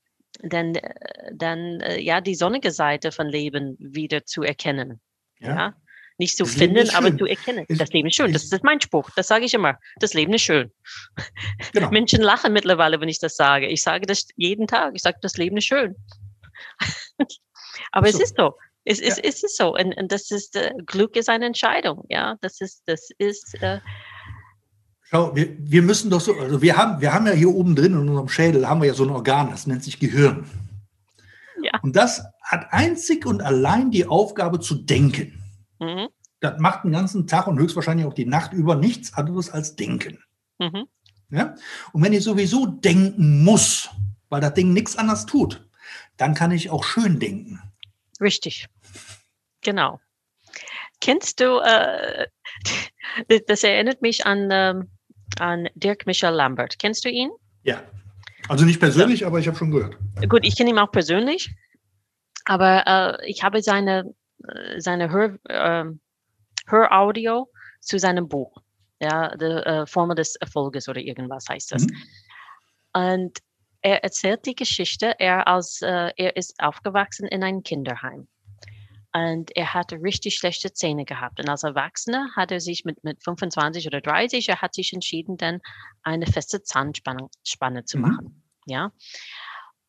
dann, 0.42 0.76
äh, 0.76 1.32
dann 1.34 1.82
äh, 1.82 2.00
ja 2.00 2.22
die 2.22 2.36
sonnige 2.36 2.72
Seite 2.72 3.12
von 3.12 3.28
Leben 3.28 3.76
wieder 3.80 4.26
zu 4.26 4.42
erkennen. 4.42 5.02
Ja. 5.40 5.56
ja? 5.56 5.76
Nicht 6.18 6.38
zu 6.38 6.44
das 6.44 6.54
finden, 6.54 6.90
aber 6.92 7.16
zu 7.18 7.26
erkennen. 7.26 7.66
Ist, 7.68 7.82
das 7.82 7.92
Leben 7.94 8.08
ist 8.08 8.16
schön. 8.16 8.32
Das 8.32 8.44
ist 8.44 8.64
mein 8.64 8.80
Spruch. 8.80 9.10
Das 9.16 9.28
sage 9.28 9.46
ich 9.46 9.54
immer. 9.54 9.78
Das 10.00 10.14
Leben 10.14 10.34
ist 10.34 10.44
schön. 10.44 10.72
Genau. 11.74 11.90
Menschen 11.90 12.22
lachen 12.22 12.54
mittlerweile, 12.54 13.00
wenn 13.00 13.10
ich 13.10 13.20
das 13.20 13.36
sage. 13.36 13.68
Ich 13.68 13.82
sage 13.82 14.06
das 14.06 14.28
jeden 14.36 14.68
Tag. 14.68 14.94
Ich 14.96 15.02
sage, 15.02 15.18
das 15.22 15.38
Leben 15.38 15.58
ist 15.58 15.66
schön. 15.66 15.96
Aber 17.92 18.12
so. 18.12 18.18
es 18.18 18.24
ist 18.24 18.38
so. 18.38 18.54
Es, 18.84 19.00
ja. 19.00 19.08
es, 19.08 19.18
es 19.20 19.44
ist 19.44 19.58
so. 19.58 19.76
Und, 19.76 19.96
und 19.98 20.12
das 20.12 20.32
ist, 20.32 20.56
äh, 20.56 20.74
Glück 20.86 21.16
ist 21.16 21.30
eine 21.30 21.46
Entscheidung. 21.46 22.06
Ja, 22.10 22.36
das 22.42 22.62
ist, 22.62 22.84
das 22.86 23.10
ist. 23.18 23.62
Äh, 23.62 23.80
Schau, 25.04 25.36
wir, 25.36 25.56
wir 25.60 25.82
müssen 25.82 26.10
doch 26.10 26.22
so, 26.22 26.34
also 26.36 26.62
wir 26.62 26.78
haben, 26.78 27.02
wir 27.02 27.14
haben 27.14 27.28
ja 27.28 27.34
hier 27.34 27.50
oben 27.50 27.76
drin 27.76 27.94
in 27.94 28.08
unserem 28.10 28.30
Schädel, 28.30 28.68
haben 28.68 28.82
wir 28.82 28.88
ja 28.88 28.94
so 28.94 29.04
ein 29.04 29.10
Organ, 29.10 29.52
das 29.52 29.68
nennt 29.68 29.84
sich 29.84 30.00
Gehirn. 30.00 30.50
Ja. 31.62 31.80
Und 31.82 31.96
das 31.96 32.24
hat 32.42 32.72
einzig 32.72 33.26
und 33.26 33.42
allein 33.42 33.92
die 33.92 34.06
Aufgabe 34.06 34.60
zu 34.60 34.76
denken. 34.76 35.44
Mhm. 35.80 36.08
Das 36.40 36.60
macht 36.60 36.86
den 36.86 36.92
ganzen 36.92 37.28
Tag 37.28 37.48
und 37.48 37.60
höchstwahrscheinlich 37.60 38.06
auch 38.06 38.14
die 38.14 38.26
Nacht 38.26 38.54
über 38.54 38.76
nichts 38.76 39.14
anderes 39.14 39.52
als 39.52 39.76
denken. 39.76 40.24
Mhm. 40.58 40.86
Ja? 41.30 41.56
Und 41.92 42.04
wenn 42.04 42.14
ich 42.14 42.24
sowieso 42.24 42.66
denken 42.66 43.44
muss, 43.44 43.90
weil 44.30 44.42
das 44.42 44.54
Ding 44.54 44.74
nichts 44.74 44.98
anderes 44.98 45.26
tut, 45.26 45.68
dann 46.18 46.34
kann 46.34 46.52
ich 46.52 46.70
auch 46.70 46.84
schön 46.84 47.20
denken. 47.20 47.62
Richtig. 48.22 48.68
Genau. 49.62 50.00
Kennst 51.02 51.40
du, 51.40 51.60
äh, 51.60 52.28
das 53.48 53.64
erinnert 53.64 54.02
mich 54.02 54.26
an, 54.26 54.50
ähm, 54.52 54.92
an 55.40 55.68
Dirk 55.76 56.06
Michael 56.06 56.36
Lambert. 56.36 56.78
Kennst 56.80 57.04
du 57.04 57.10
ihn? 57.10 57.32
Ja. 57.64 57.84
Also 58.48 58.66
nicht 58.66 58.80
persönlich, 58.80 59.20
so. 59.20 59.26
aber 59.26 59.40
ich 59.40 59.48
habe 59.48 59.58
schon 59.58 59.72
gehört. 59.72 59.98
Gut, 60.30 60.46
ich 60.46 60.56
kenne 60.56 60.70
ihn 60.70 60.80
auch 60.80 60.92
persönlich, 60.92 61.54
aber 62.46 63.20
äh, 63.22 63.30
ich 63.30 63.44
habe 63.44 63.62
seine, 63.62 64.14
äh, 64.48 64.80
seine 64.80 65.12
Hör, 65.12 65.38
äh, 65.46 65.86
Höraudio 66.68 67.50
zu 67.80 67.98
seinem 67.98 68.28
Buch, 68.28 68.62
ja, 69.00 69.36
die 69.36 69.46
äh, 69.46 69.86
Formel 69.86 70.16
des 70.16 70.36
Erfolges 70.36 70.88
oder 70.90 71.00
irgendwas 71.02 71.46
heißt 71.50 71.72
das. 71.72 71.84
Mhm. 71.84 71.96
Und 72.94 73.40
er 73.82 74.04
erzählt 74.04 74.46
die 74.46 74.56
Geschichte, 74.56 75.16
er, 75.20 75.48
als, 75.48 75.82
äh, 75.82 76.12
er 76.16 76.36
ist 76.36 76.60
aufgewachsen 76.60 77.28
in 77.28 77.44
einem 77.44 77.64
Kinderheim. 77.64 78.28
Und 79.14 79.56
er 79.58 79.74
hatte 79.74 79.98
richtig 80.02 80.36
schlechte 80.36 80.72
Zähne 80.72 81.04
gehabt. 81.04 81.40
Und 81.40 81.50
als 81.50 81.64
Erwachsener 81.64 82.30
hat 82.36 82.52
er 82.52 82.62
sich 82.62 82.86
mit, 82.86 83.04
mit 83.04 83.22
25 83.24 83.88
oder 83.88 84.00
30, 84.00 84.48
er 84.48 84.62
hat 84.62 84.74
sich 84.74 84.94
entschieden, 84.94 85.36
dann 85.36 85.60
eine 86.02 86.28
feste 86.28 86.64
Zahnspanne 86.64 87.28
Spanne 87.46 87.84
zu 87.84 87.98
mhm. 87.98 88.04
machen. 88.04 88.44
Ja. 88.68 88.92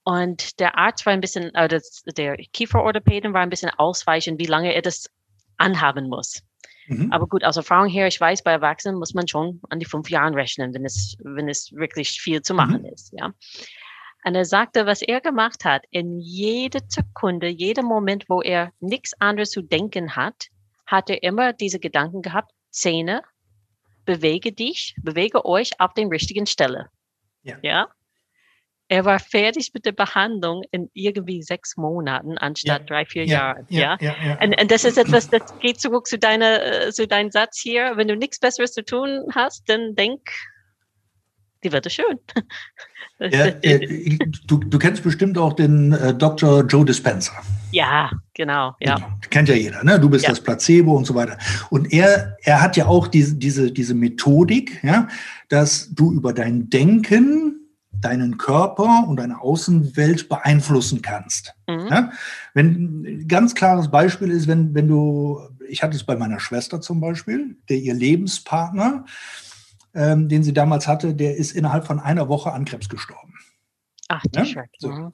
Und 0.05 0.59
der 0.59 0.77
Arzt 0.77 1.07
war 1.07 1.13
ein 1.13 1.21
bisschen, 1.21 1.55
äh, 1.55 1.69
das, 1.69 2.03
der 2.17 2.37
Kieferorthopäden 2.37 3.33
war 3.33 3.43
ein 3.43 3.51
bisschen 3.51 3.71
ausweichend, 3.71 4.41
wie 4.41 4.47
lange 4.47 4.75
er 4.75 4.83
das 4.83 5.09
anhaben 5.57 6.09
muss. 6.09 6.43
Mhm. 6.87 7.13
Aber 7.13 7.27
gut, 7.27 7.45
aus 7.45 7.57
Erfahrung 7.57 7.89
her, 7.89 8.07
ich 8.07 8.21
weiß, 8.21 8.43
bei 8.43 8.53
Erwachsenen 8.53 8.99
muss 8.99 9.15
man 9.15 9.29
schon 9.29 9.61
an 9.71 9.79
die 9.79 9.87
fünf 9.87 10.11
Jahren 10.11 10.35
rechnen, 10.35 10.75
wenn 10.75 10.85
es, 10.85 11.17
wenn 11.23 11.49
es 11.49 11.73
wirklich 11.73 12.21
viel 12.21 12.43
zu 12.43 12.55
machen 12.55 12.83
mhm. 12.83 12.87
ist. 12.87 13.13
Ja. 13.13 13.33
Und 14.25 14.35
er 14.35 14.45
sagte, 14.45 14.87
was 14.87 15.03
er 15.03 15.21
gemacht 15.21 15.65
hat, 15.65 15.85
in 15.91 16.19
jede 16.19 16.81
Sekunde, 16.87 17.49
jedem 17.49 17.87
Moment, 17.87 18.29
wo 18.29 18.41
er 18.41 18.73
nichts 18.81 19.13
anderes 19.21 19.51
zu 19.51 19.63
denken 19.63 20.15
hat, 20.15 20.49
hat 20.87 21.11
er 21.11 21.23
immer 21.23 21.53
diese 21.53 21.81
Gedanken 21.81 22.23
gehabt, 22.23 22.53
Zähne, 22.71 23.23
bewege 24.05 24.53
dich, 24.53 24.95
bewege 25.03 25.45
euch 25.45 25.81
auf 25.81 25.95
den 25.95 26.09
richtigen 26.09 26.47
Stelle. 26.47 26.89
Ja. 27.43 27.57
ja? 27.63 27.89
Er 28.93 29.07
war 29.07 29.19
fertig 29.19 29.71
mit 29.73 29.87
der 29.87 29.93
Behandlung 29.93 30.65
in 30.71 30.91
irgendwie 30.93 31.43
sechs 31.43 31.79
Monaten 31.79 32.37
anstatt 32.37 32.81
ja, 32.83 32.87
drei, 32.87 33.07
vier 33.07 33.25
ja, 33.25 33.39
Jahren. 33.39 33.67
Ja, 33.71 33.97
ja? 34.03 34.15
ja, 34.23 34.39
Und, 34.43 34.61
und, 34.61 34.71
das 34.71 34.85
ist 34.85 34.99
etwas, 34.99 35.31
das 35.31 35.59
geht 35.61 35.81
zurück 35.81 36.07
zu 36.07 36.19
deiner, 36.19 36.89
äh, 36.89 36.93
zu 36.93 37.07
deinem 37.09 37.31
Satz 37.31 37.59
hier. 37.59 37.93
Wenn 37.97 38.07
du 38.07 38.17
nichts 38.17 38.39
Besseres 38.39 38.75
zu 38.75 38.85
tun 38.85 39.25
hast, 39.35 39.67
dann 39.71 39.95
denk, 39.95 40.21
die 41.65 41.73
wird 41.73 41.87
es 41.87 41.95
schön. 41.95 42.19
Ja, 43.31 43.47
äh, 43.63 44.19
du, 44.49 44.57
du, 44.57 44.79
kennst 44.81 45.05
bestimmt 45.05 45.39
auch 45.39 45.53
den 45.53 45.93
äh, 45.93 46.13
Dr. 46.13 46.65
Joe 46.67 46.85
Dispenza. 46.85 47.35
Ja, 47.71 48.11
genau. 48.35 48.75
Ja. 48.81 48.97
Genau. 48.97 49.09
Kennt 49.31 49.49
ja 49.49 49.55
jeder, 49.55 49.85
ne? 49.85 50.01
Du 50.01 50.11
bist 50.11 50.25
ja. 50.25 50.31
das 50.31 50.41
Placebo 50.41 50.97
und 50.97 51.05
so 51.05 51.15
weiter. 51.15 51.39
Und 51.71 51.93
er, 51.93 52.37
er 52.43 52.61
hat 52.61 52.77
ja 52.77 52.87
auch 52.87 53.07
diese, 53.07 53.37
diese, 53.37 53.71
diese 53.71 53.95
Methodik, 53.95 54.83
ja, 54.83 55.07
dass 55.49 55.95
du 55.95 56.13
über 56.13 56.33
dein 56.33 56.69
Denken 56.69 57.62
deinen 58.05 58.39
Körper 58.39 59.07
und 59.09 59.17
deine 59.17 59.41
Außenwelt 59.41 60.29
beeinflussen 60.29 61.03
kannst. 61.03 61.55
Mhm. 61.67 61.87
Ja? 61.89 62.13
Wenn 62.55 63.27
ganz 63.29 63.55
klares 63.55 63.91
Beispiel 63.91 64.31
ist, 64.31 64.49
wenn, 64.49 64.75
wenn 64.75 64.89
du, 64.89 65.41
ich 65.69 65.83
hatte 65.83 65.97
es 65.97 66.05
bei 66.05 66.17
meiner 66.17 66.41
Schwester 66.41 66.81
zum 66.81 67.01
Beispiel, 67.01 67.57
der 67.69 67.79
ihr 67.79 67.95
Lebenspartner, 67.95 69.05
ähm, 69.95 70.29
den 70.29 70.43
sie 70.43 70.53
damals 70.53 70.89
hatte, 70.89 71.15
der 71.15 71.37
ist 71.37 71.53
innerhalb 71.53 71.87
von 71.87 72.01
einer 72.01 72.29
Woche 72.29 72.53
an 72.53 72.65
Krebs 72.65 72.89
gestorben. 72.89 73.35
Ach, 74.09 74.23
die 74.23 74.39
ja? 74.39 74.65
so. 74.79 74.89
Mhm. 74.89 75.13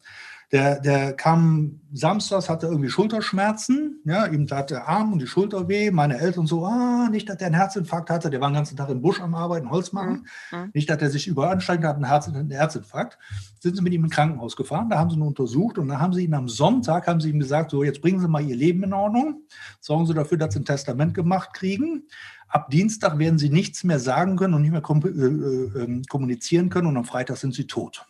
Der, 0.50 0.80
der 0.80 1.12
kam 1.12 1.80
samstags, 1.92 2.48
hatte 2.48 2.68
irgendwie 2.68 2.88
Schulterschmerzen, 2.88 4.00
ja, 4.06 4.24
ihm 4.26 4.46
tat 4.46 4.70
der 4.70 4.88
Arm 4.88 5.12
und 5.12 5.20
die 5.20 5.26
Schulter 5.26 5.68
weh. 5.68 5.90
Meine 5.90 6.18
Eltern 6.18 6.46
so, 6.46 6.64
ah, 6.64 7.08
nicht, 7.10 7.28
dass 7.28 7.36
der 7.36 7.48
einen 7.48 7.56
Herzinfarkt 7.56 8.08
hatte, 8.08 8.30
der 8.30 8.40
war 8.40 8.48
den 8.48 8.54
ganzen 8.54 8.76
Tag 8.76 8.88
im 8.88 9.02
Busch 9.02 9.20
am 9.20 9.34
Arbeiten, 9.34 9.70
Holz 9.70 9.92
machen. 9.92 10.26
Mhm. 10.50 10.58
mhm. 10.58 10.70
Nicht, 10.72 10.88
dass 10.88 11.02
er 11.02 11.10
sich 11.10 11.26
überanstrengt 11.26 11.84
hat, 11.84 11.96
einen, 11.96 12.06
Herz, 12.06 12.28
einen 12.28 12.50
Herzinfarkt. 12.50 13.18
Sind 13.60 13.76
sie 13.76 13.82
mit 13.82 13.92
ihm 13.92 14.04
ins 14.04 14.14
Krankenhaus 14.14 14.56
gefahren, 14.56 14.88
da 14.88 14.98
haben 14.98 15.10
sie 15.10 15.16
ihn 15.16 15.22
untersucht 15.22 15.76
und 15.76 15.88
dann 15.88 16.00
haben 16.00 16.14
sie 16.14 16.24
ihn 16.24 16.34
am 16.34 16.48
Sonntag, 16.48 17.06
haben 17.06 17.20
sie 17.20 17.30
ihm 17.30 17.40
gesagt, 17.40 17.70
so, 17.70 17.84
jetzt 17.84 18.00
bringen 18.00 18.20
Sie 18.20 18.28
mal 18.28 18.42
Ihr 18.42 18.56
Leben 18.56 18.82
in 18.84 18.94
Ordnung, 18.94 19.42
sorgen 19.80 20.06
Sie 20.06 20.14
dafür, 20.14 20.38
dass 20.38 20.54
Sie 20.54 20.60
ein 20.60 20.64
Testament 20.64 21.12
gemacht 21.12 21.52
kriegen. 21.52 22.04
Ab 22.48 22.70
Dienstag 22.70 23.18
werden 23.18 23.38
Sie 23.38 23.50
nichts 23.50 23.84
mehr 23.84 23.98
sagen 23.98 24.36
können 24.36 24.54
und 24.54 24.62
nicht 24.62 24.70
mehr 24.70 24.82
äh, 24.82 25.08
äh, 25.08 25.84
ähm, 25.84 26.02
kommunizieren 26.08 26.70
können 26.70 26.86
und 26.86 26.96
am 26.96 27.04
Freitag 27.04 27.36
sind 27.36 27.54
Sie 27.54 27.66
tot. 27.66 28.06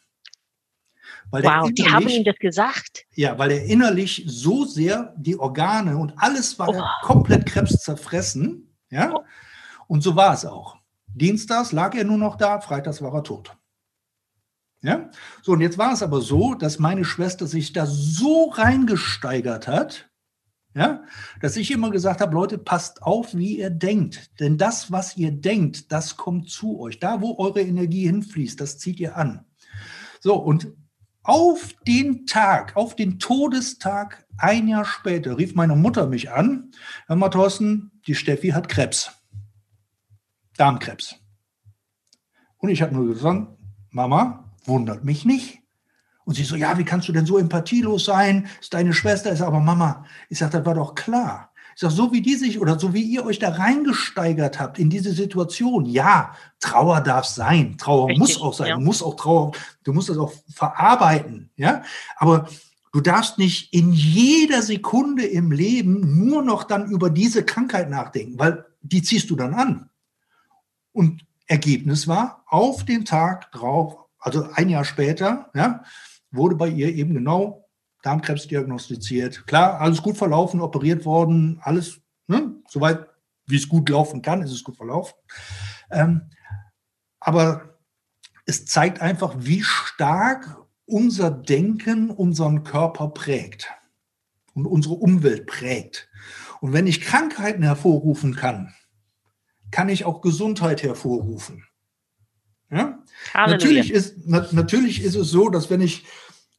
Weil 1.30 1.44
wow, 1.44 1.70
die 1.70 1.88
haben 1.88 2.08
ihm 2.08 2.24
das 2.24 2.36
gesagt. 2.38 3.04
Ja, 3.14 3.38
weil 3.38 3.50
er 3.50 3.64
innerlich 3.64 4.24
so 4.26 4.64
sehr 4.64 5.14
die 5.18 5.38
Organe 5.38 5.96
und 5.96 6.14
alles 6.16 6.58
war 6.58 6.68
oh. 6.70 7.06
komplett 7.06 7.46
Krebs 7.46 7.82
zerfressen. 7.82 8.74
Ja, 8.90 9.12
oh. 9.14 9.24
und 9.88 10.02
so 10.02 10.16
war 10.16 10.32
es 10.32 10.46
auch. 10.46 10.76
Dienstags 11.06 11.72
lag 11.72 11.94
er 11.94 12.04
nur 12.04 12.18
noch 12.18 12.36
da, 12.36 12.60
freitags 12.60 13.02
war 13.02 13.12
er 13.12 13.22
tot. 13.22 13.54
Ja, 14.80 15.10
so 15.42 15.52
und 15.52 15.60
jetzt 15.60 15.76
war 15.76 15.92
es 15.92 16.02
aber 16.02 16.20
so, 16.20 16.54
dass 16.54 16.78
meine 16.78 17.04
Schwester 17.04 17.46
sich 17.46 17.72
da 17.72 17.84
so 17.84 18.50
reingesteigert 18.50 19.66
hat, 19.66 20.08
ja, 20.74 21.02
dass 21.40 21.56
ich 21.56 21.72
immer 21.72 21.90
gesagt 21.90 22.20
habe, 22.20 22.34
Leute, 22.34 22.56
passt 22.56 23.02
auf, 23.02 23.34
wie 23.34 23.58
ihr 23.58 23.70
denkt. 23.70 24.38
Denn 24.38 24.56
das, 24.56 24.92
was 24.92 25.16
ihr 25.16 25.32
denkt, 25.32 25.90
das 25.90 26.16
kommt 26.16 26.48
zu 26.50 26.78
euch. 26.78 27.00
Da, 27.00 27.20
wo 27.20 27.36
eure 27.38 27.60
Energie 27.60 28.06
hinfließt, 28.06 28.60
das 28.60 28.78
zieht 28.78 29.00
ihr 29.00 29.16
an. 29.16 29.44
So, 30.20 30.36
und 30.36 30.72
auf 31.28 31.74
den 31.86 32.24
Tag, 32.24 32.74
auf 32.74 32.96
den 32.96 33.18
Todestag, 33.18 34.24
ein 34.38 34.66
Jahr 34.66 34.86
später, 34.86 35.36
rief 35.36 35.54
meine 35.54 35.76
Mutter 35.76 36.06
mich 36.06 36.32
an. 36.32 36.70
Hör 37.06 37.16
mal, 37.16 37.28
Thorsten, 37.28 37.92
die 38.06 38.14
Steffi 38.14 38.48
hat 38.48 38.70
Krebs. 38.70 39.10
Darmkrebs. 40.56 41.16
Und 42.56 42.70
ich 42.70 42.80
habe 42.80 42.94
nur 42.94 43.12
gesagt, 43.12 43.46
Mama, 43.90 44.54
wundert 44.64 45.04
mich 45.04 45.26
nicht. 45.26 45.60
Und 46.24 46.34
sie 46.34 46.44
so, 46.44 46.56
ja, 46.56 46.78
wie 46.78 46.84
kannst 46.84 47.08
du 47.08 47.12
denn 47.12 47.26
so 47.26 47.36
empathielos 47.36 48.06
sein? 48.06 48.48
Ist 48.62 48.72
deine 48.72 48.94
Schwester, 48.94 49.30
ist 49.30 49.42
aber 49.42 49.60
Mama. 49.60 50.06
Ich 50.30 50.38
sage, 50.38 50.52
das 50.52 50.64
war 50.64 50.74
doch 50.74 50.94
klar. 50.94 51.47
Ich 51.78 51.82
sage, 51.82 51.94
so 51.94 52.10
wie 52.10 52.22
die 52.22 52.34
sich 52.34 52.60
oder 52.60 52.76
so 52.76 52.92
wie 52.92 53.02
ihr 53.02 53.24
euch 53.24 53.38
da 53.38 53.50
reingesteigert 53.50 54.58
habt 54.58 54.80
in 54.80 54.90
diese 54.90 55.12
Situation, 55.12 55.86
ja, 55.86 56.34
Trauer 56.58 57.00
darf 57.02 57.24
sein, 57.24 57.78
Trauer 57.78 58.08
Richtig, 58.08 58.18
muss 58.18 58.42
auch 58.42 58.52
sein, 58.52 58.66
ja. 58.66 58.74
du 58.74 58.80
musst 58.82 59.00
auch 59.00 59.14
Trauer, 59.14 59.52
du 59.84 59.92
musst 59.92 60.08
das 60.08 60.18
auch 60.18 60.32
verarbeiten, 60.52 61.50
ja, 61.54 61.84
aber 62.16 62.48
du 62.92 63.00
darfst 63.00 63.38
nicht 63.38 63.72
in 63.72 63.92
jeder 63.92 64.60
Sekunde 64.62 65.24
im 65.24 65.52
Leben 65.52 66.26
nur 66.26 66.42
noch 66.42 66.64
dann 66.64 66.90
über 66.90 67.10
diese 67.10 67.44
Krankheit 67.44 67.88
nachdenken, 67.90 68.40
weil 68.40 68.66
die 68.80 69.02
ziehst 69.02 69.30
du 69.30 69.36
dann 69.36 69.54
an. 69.54 69.88
Und 70.90 71.24
Ergebnis 71.46 72.08
war, 72.08 72.42
auf 72.48 72.84
den 72.86 73.04
Tag 73.04 73.52
drauf, 73.52 73.98
also 74.18 74.48
ein 74.52 74.68
Jahr 74.68 74.84
später, 74.84 75.48
ja, 75.54 75.84
wurde 76.32 76.56
bei 76.56 76.70
ihr 76.70 76.92
eben 76.92 77.14
genau 77.14 77.67
Darmkrebs 78.02 78.46
diagnostiziert. 78.46 79.46
Klar, 79.46 79.80
alles 79.80 80.02
gut 80.02 80.16
verlaufen, 80.16 80.60
operiert 80.60 81.04
worden, 81.04 81.60
alles, 81.62 82.00
ne? 82.26 82.54
soweit 82.68 83.06
wie 83.46 83.56
es 83.56 83.68
gut 83.68 83.88
laufen 83.88 84.22
kann, 84.22 84.42
ist 84.42 84.52
es 84.52 84.62
gut 84.62 84.76
verlaufen. 84.76 85.14
Ähm, 85.90 86.30
aber 87.18 87.78
es 88.46 88.66
zeigt 88.66 89.00
einfach, 89.00 89.34
wie 89.38 89.62
stark 89.62 90.58
unser 90.84 91.30
Denken 91.30 92.10
unseren 92.10 92.62
Körper 92.62 93.08
prägt 93.08 93.70
und 94.54 94.66
unsere 94.66 94.94
Umwelt 94.94 95.46
prägt. 95.46 96.08
Und 96.60 96.72
wenn 96.72 96.86
ich 96.86 97.00
Krankheiten 97.00 97.62
hervorrufen 97.62 98.34
kann, 98.34 98.74
kann 99.70 99.88
ich 99.88 100.04
auch 100.04 100.20
Gesundheit 100.20 100.82
hervorrufen. 100.82 101.64
Ja? 102.70 103.02
Natürlich, 103.34 103.90
ist, 103.90 104.16
na, 104.24 104.46
natürlich 104.52 105.02
ist 105.02 105.14
es 105.14 105.30
so, 105.30 105.48
dass 105.48 105.70
wenn 105.70 105.80
ich 105.80 106.04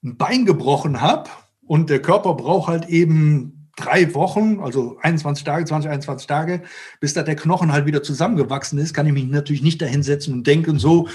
ein 0.03 0.17
Bein 0.17 0.45
gebrochen 0.45 1.01
habe 1.01 1.29
und 1.65 1.89
der 1.89 2.01
Körper 2.01 2.33
braucht 2.35 2.69
halt 2.69 2.89
eben 2.89 3.69
drei 3.75 4.13
Wochen, 4.13 4.59
also 4.59 4.97
21 5.01 5.43
Tage, 5.43 5.65
20, 5.65 5.89
21 5.89 6.27
Tage, 6.27 6.61
bis 6.99 7.13
da 7.13 7.23
der 7.23 7.35
Knochen 7.35 7.71
halt 7.71 7.85
wieder 7.85 8.03
zusammengewachsen 8.03 8.77
ist, 8.79 8.93
kann 8.93 9.07
ich 9.07 9.13
mich 9.13 9.25
natürlich 9.25 9.61
nicht 9.61 9.81
dahinsetzen 9.81 10.33
und 10.33 10.47
denken, 10.47 10.79
so, 10.79 11.07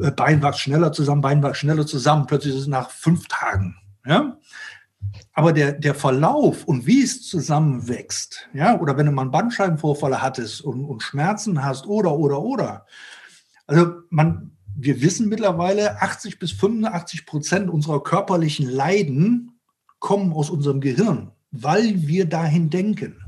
äh, 0.00 0.10
Bein 0.10 0.42
wächst 0.42 0.60
schneller 0.60 0.92
zusammen, 0.92 1.20
Bein 1.20 1.42
wächst 1.42 1.60
schneller 1.60 1.86
zusammen, 1.86 2.26
plötzlich 2.26 2.54
ist 2.54 2.62
es 2.62 2.66
nach 2.68 2.90
fünf 2.90 3.26
Tagen. 3.28 3.76
Ja? 4.06 4.38
Aber 5.32 5.52
der, 5.52 5.72
der 5.72 5.94
Verlauf 5.94 6.64
und 6.64 6.86
wie 6.86 7.02
es 7.02 7.26
zusammenwächst, 7.26 8.48
ja, 8.52 8.78
oder 8.78 8.96
wenn 8.96 9.06
du 9.06 9.12
mal 9.12 9.22
einen 9.22 9.30
Bandscheibenvorfall 9.30 10.22
hattest 10.22 10.60
und, 10.60 10.84
und 10.84 11.02
Schmerzen 11.02 11.64
hast, 11.64 11.86
oder, 11.86 12.12
oder, 12.12 12.40
oder. 12.40 12.86
Also 13.66 13.94
man, 14.10 14.52
wir 14.74 15.02
wissen 15.02 15.28
mittlerweile, 15.28 16.00
80 16.00 16.38
bis 16.38 16.52
85 16.52 17.26
Prozent 17.26 17.68
unserer 17.70 18.02
körperlichen 18.02 18.68
Leiden 18.68 19.60
kommen 19.98 20.32
aus 20.32 20.50
unserem 20.50 20.80
Gehirn, 20.80 21.32
weil 21.50 22.06
wir 22.06 22.28
dahin 22.28 22.70
denken. 22.70 23.20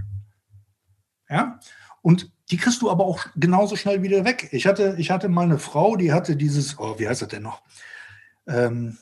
Ja? 1.28 1.58
Und 2.02 2.30
die 2.50 2.56
kriegst 2.56 2.82
du 2.82 2.90
aber 2.90 3.04
auch 3.04 3.26
genauso 3.36 3.76
schnell 3.76 4.02
wieder 4.02 4.24
weg. 4.24 4.48
Ich 4.52 4.66
hatte, 4.66 4.96
ich 4.98 5.10
hatte 5.10 5.28
mal 5.28 5.44
eine 5.44 5.58
Frau, 5.58 5.96
die 5.96 6.12
hatte 6.12 6.36
dieses, 6.36 6.78
oh, 6.78 6.98
wie 6.98 7.08
heißt 7.08 7.22
das 7.22 7.28
denn 7.28 7.42
noch? 7.42 7.62
Ähm, 8.46 8.98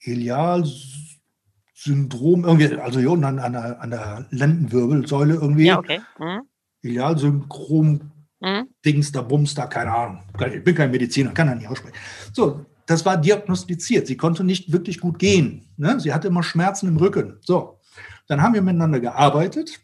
Ilial-Syndrom, 0.00 2.44
irgendwie, 2.44 2.74
also 2.76 3.00
hier 3.00 3.10
unten 3.10 3.24
an, 3.24 3.38
an, 3.38 3.52
der, 3.52 3.80
an 3.80 3.90
der 3.90 4.26
Lendenwirbelsäule 4.30 5.34
irgendwie. 5.34 5.66
Ja, 5.66 5.78
okay. 5.78 6.00
Mhm. 6.18 6.42
Ilial-Syndrom 6.82 8.12
Mhm. 8.44 8.68
Dings 8.84 9.10
da, 9.10 9.22
Bums 9.22 9.54
da, 9.54 9.66
keine 9.66 9.92
Ahnung. 9.92 10.22
Ich 10.52 10.62
bin 10.62 10.74
kein 10.74 10.90
Mediziner, 10.90 11.30
kann 11.30 11.48
er 11.48 11.54
nicht 11.54 11.68
aussprechen. 11.68 11.96
So, 12.32 12.66
das 12.86 13.06
war 13.06 13.16
diagnostiziert. 13.16 14.06
Sie 14.06 14.18
konnte 14.18 14.44
nicht 14.44 14.70
wirklich 14.70 15.00
gut 15.00 15.18
gehen. 15.18 15.66
Ne? 15.78 15.98
Sie 15.98 16.12
hatte 16.12 16.28
immer 16.28 16.42
Schmerzen 16.42 16.88
im 16.88 16.98
Rücken. 16.98 17.38
So, 17.40 17.80
dann 18.28 18.42
haben 18.42 18.52
wir 18.52 18.60
miteinander 18.60 19.00
gearbeitet. 19.00 19.80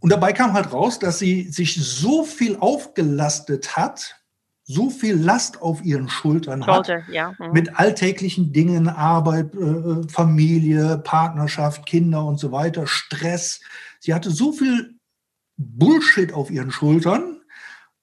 Und 0.00 0.10
dabei 0.10 0.32
kam 0.32 0.54
halt 0.54 0.72
raus, 0.72 0.98
dass 0.98 1.18
sie 1.18 1.50
sich 1.50 1.74
so 1.74 2.24
viel 2.24 2.56
aufgelastet 2.56 3.76
hat, 3.76 4.16
so 4.64 4.88
viel 4.88 5.14
Last 5.14 5.60
auf 5.60 5.84
ihren 5.84 6.08
Schultern 6.08 6.62
Schulter, 6.62 7.02
hat, 7.02 7.08
ja. 7.08 7.34
mhm. 7.38 7.52
mit 7.52 7.78
alltäglichen 7.78 8.52
Dingen, 8.52 8.88
Arbeit, 8.88 9.54
äh, 9.54 10.08
Familie, 10.08 10.98
Partnerschaft, 10.98 11.84
Kinder 11.86 12.24
und 12.24 12.40
so 12.40 12.52
weiter, 12.52 12.86
Stress. 12.86 13.60
Sie 14.00 14.14
hatte 14.14 14.30
so 14.30 14.52
viel 14.52 14.95
Bullshit 15.56 16.32
auf 16.32 16.50
ihren 16.50 16.70
Schultern, 16.70 17.40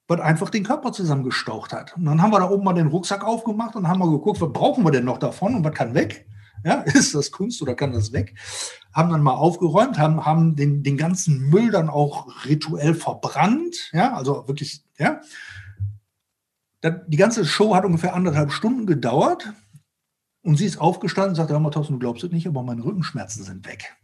was 0.08 0.20
einfach 0.20 0.50
den 0.50 0.64
Körper 0.64 0.92
zusammengestaucht 0.92 1.72
hat. 1.72 1.96
Und 1.96 2.04
dann 2.04 2.20
haben 2.20 2.30
wir 2.30 2.40
da 2.40 2.50
oben 2.50 2.64
mal 2.64 2.74
den 2.74 2.88
Rucksack 2.88 3.24
aufgemacht 3.24 3.76
und 3.76 3.88
haben 3.88 3.98
mal 3.98 4.10
geguckt, 4.10 4.40
was 4.40 4.52
brauchen 4.52 4.84
wir 4.84 4.90
denn 4.90 5.04
noch 5.04 5.18
davon 5.18 5.54
und 5.54 5.64
was 5.64 5.74
kann 5.74 5.94
weg? 5.94 6.26
Ja, 6.64 6.80
ist 6.82 7.14
das 7.14 7.30
Kunst 7.30 7.62
oder 7.62 7.74
kann 7.74 7.92
das 7.92 8.12
weg? 8.12 8.34
Haben 8.92 9.10
dann 9.10 9.22
mal 9.22 9.34
aufgeräumt, 9.34 9.98
haben, 9.98 10.24
haben 10.24 10.56
den, 10.56 10.82
den 10.82 10.96
ganzen 10.96 11.50
Müll 11.50 11.70
dann 11.70 11.88
auch 11.88 12.44
rituell 12.44 12.94
verbrannt. 12.94 13.90
Ja, 13.92 14.14
also 14.14 14.48
wirklich, 14.48 14.82
ja. 14.98 15.20
Die 17.06 17.16
ganze 17.16 17.46
Show 17.46 17.74
hat 17.74 17.86
ungefähr 17.86 18.14
anderthalb 18.14 18.52
Stunden 18.52 18.86
gedauert. 18.86 19.52
Und 20.42 20.56
sie 20.56 20.66
ist 20.66 20.78
aufgestanden 20.78 21.30
und 21.30 21.36
sagte, 21.36 21.54
hör 21.54 21.60
mal, 21.60 21.70
Thorsten, 21.70 21.94
du 21.94 21.98
glaubst 21.98 22.22
es 22.22 22.30
nicht, 22.30 22.46
aber 22.46 22.62
meine 22.62 22.84
Rückenschmerzen 22.84 23.42
sind 23.42 23.66
weg. 23.66 23.96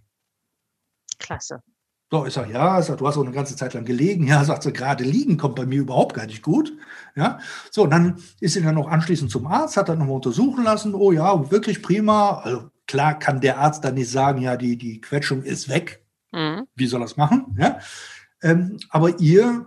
Klasse. 1.19 1.63
So, 2.13 2.27
ich 2.27 2.35
sage, 2.35 2.53
ja, 2.53 2.81
ich 2.81 2.87
sag, 2.87 2.99
du 2.99 3.07
hast 3.07 3.17
auch 3.17 3.23
eine 3.23 3.31
ganze 3.31 3.55
Zeit 3.55 3.73
lang 3.73 3.85
gelegen. 3.85 4.27
Ja, 4.27 4.43
sagt 4.45 4.65
sie, 4.65 4.73
gerade 4.73 5.05
liegen 5.05 5.37
kommt 5.37 5.55
bei 5.55 5.65
mir 5.65 5.81
überhaupt 5.81 6.15
gar 6.15 6.27
nicht 6.27 6.43
gut. 6.43 6.73
Ja, 7.15 7.39
so, 7.71 7.87
dann 7.87 8.17
ist 8.41 8.55
sie 8.55 8.63
dann 8.63 8.75
noch 8.75 8.89
anschließend 8.89 9.31
zum 9.31 9.47
Arzt, 9.47 9.77
hat 9.77 9.89
dann 9.89 9.99
nochmal 9.99 10.17
untersuchen 10.17 10.65
lassen. 10.65 10.95
Oh 10.95 11.13
ja, 11.13 11.51
wirklich 11.53 11.83
prima. 11.83 12.41
Also 12.41 12.71
klar 12.89 13.17
kann 13.17 13.41
der 13.41 13.59
Arzt 13.59 13.85
dann 13.85 13.95
nicht 13.95 14.11
sagen, 14.11 14.43
ja, 14.43 14.57
die, 14.57 14.77
die 14.77 15.01
Quetschung 15.01 15.45
ist 15.45 15.69
weg. 15.69 16.05
Mhm. 16.33 16.67
Wie 16.75 16.87
soll 16.87 17.01
er 17.01 17.05
das 17.05 17.17
machen? 17.17 17.57
Ja, 17.57 17.79
ähm, 18.43 18.79
aber 18.89 19.21
ihr 19.21 19.67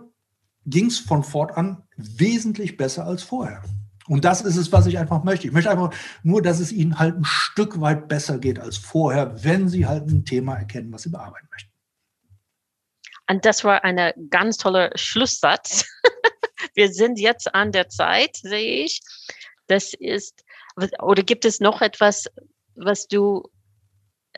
ging 0.66 0.86
es 0.86 0.98
von 0.98 1.24
fortan 1.24 1.82
wesentlich 1.96 2.76
besser 2.76 3.06
als 3.06 3.22
vorher. 3.22 3.62
Und 4.06 4.26
das 4.26 4.42
ist 4.42 4.56
es, 4.56 4.70
was 4.70 4.84
ich 4.84 4.98
einfach 4.98 5.24
möchte. 5.24 5.46
Ich 5.46 5.52
möchte 5.54 5.70
einfach 5.70 5.94
nur, 6.22 6.42
dass 6.42 6.60
es 6.60 6.72
Ihnen 6.72 6.98
halt 6.98 7.16
ein 7.16 7.24
Stück 7.24 7.80
weit 7.80 8.06
besser 8.08 8.38
geht 8.38 8.60
als 8.60 8.76
vorher, 8.76 9.42
wenn 9.44 9.68
Sie 9.68 9.86
halt 9.86 10.10
ein 10.10 10.26
Thema 10.26 10.56
erkennen, 10.56 10.92
was 10.92 11.02
Sie 11.02 11.08
bearbeiten 11.08 11.48
möchten. 11.50 11.73
Und 13.28 13.44
das 13.44 13.64
war 13.64 13.84
ein 13.84 14.12
ganz 14.30 14.56
toller 14.58 14.90
Schlusssatz. 14.94 15.86
Wir 16.74 16.92
sind 16.92 17.18
jetzt 17.18 17.54
an 17.54 17.72
der 17.72 17.88
Zeit, 17.88 18.36
sehe 18.36 18.84
ich. 18.84 19.00
Das 19.66 19.94
ist, 19.94 20.44
oder 21.00 21.22
gibt 21.22 21.44
es 21.44 21.60
noch 21.60 21.80
etwas, 21.80 22.24
was 22.74 23.06
du 23.06 23.48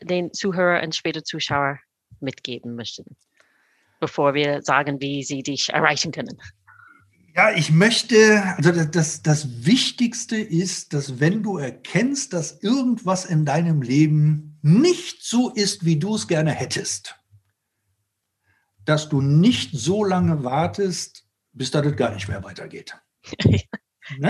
den 0.03 0.33
Zuhörer 0.33 0.83
und 0.83 0.95
später 0.95 1.25
Zuschauer 1.25 1.81
mitgeben 2.21 2.77
möchten, 2.77 3.17
bevor 4.01 4.35
wir 4.35 4.63
sagen, 4.63 5.01
wie 5.01 5.25
sie 5.25 5.43
dich 5.43 5.71
erreichen 5.71 6.13
können? 6.13 6.39
Ja, 7.35 7.53
ich 7.53 7.71
möchte, 7.71 8.43
also 8.57 8.73
das, 8.85 9.23
das 9.23 9.67
Wichtigste 9.67 10.37
ist, 10.37 10.95
dass 10.95 11.21
wenn 11.21 11.43
du 11.43 11.59
erkennst, 11.59 12.33
dass 12.33 12.63
irgendwas 12.63 13.27
in 13.27 13.45
deinem 13.45 13.83
Leben 13.83 14.59
nicht 14.63 15.23
so 15.23 15.51
ist, 15.51 15.85
wie 15.85 15.99
du 15.99 16.15
es 16.15 16.29
gerne 16.29 16.53
hättest, 16.53 17.17
dass 18.87 19.09
du 19.09 19.21
nicht 19.21 19.73
so 19.73 20.05
lange 20.05 20.43
wartest, 20.45 21.25
bis 21.53 21.71
das 21.71 21.97
gar 21.97 22.13
nicht 22.13 22.29
mehr 22.29 22.43
weitergeht. 22.43 22.97
ne? 23.45 23.61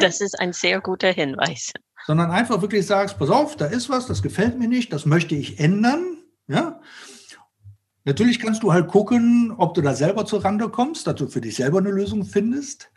Das 0.00 0.20
ist 0.20 0.38
ein 0.38 0.52
sehr 0.52 0.80
guter 0.80 1.12
Hinweis. 1.12 1.72
Sondern 2.06 2.30
einfach 2.30 2.62
wirklich 2.62 2.86
sagst, 2.86 3.18
pass 3.18 3.30
auf, 3.30 3.56
da 3.56 3.66
ist 3.66 3.88
was, 3.88 4.06
das 4.06 4.22
gefällt 4.22 4.58
mir 4.58 4.68
nicht, 4.68 4.92
das 4.92 5.06
möchte 5.06 5.34
ich 5.34 5.60
ändern. 5.60 6.18
Ja? 6.48 6.80
Natürlich 8.04 8.38
kannst 8.38 8.62
du 8.62 8.72
halt 8.72 8.88
gucken, 8.88 9.54
ob 9.56 9.74
du 9.74 9.82
da 9.82 9.94
selber 9.94 10.26
zur 10.26 10.44
Rande 10.44 10.68
kommst, 10.68 11.06
dass 11.06 11.16
du 11.16 11.28
für 11.28 11.40
dich 11.40 11.56
selber 11.56 11.78
eine 11.78 11.90
Lösung 11.90 12.24
findest 12.24 12.90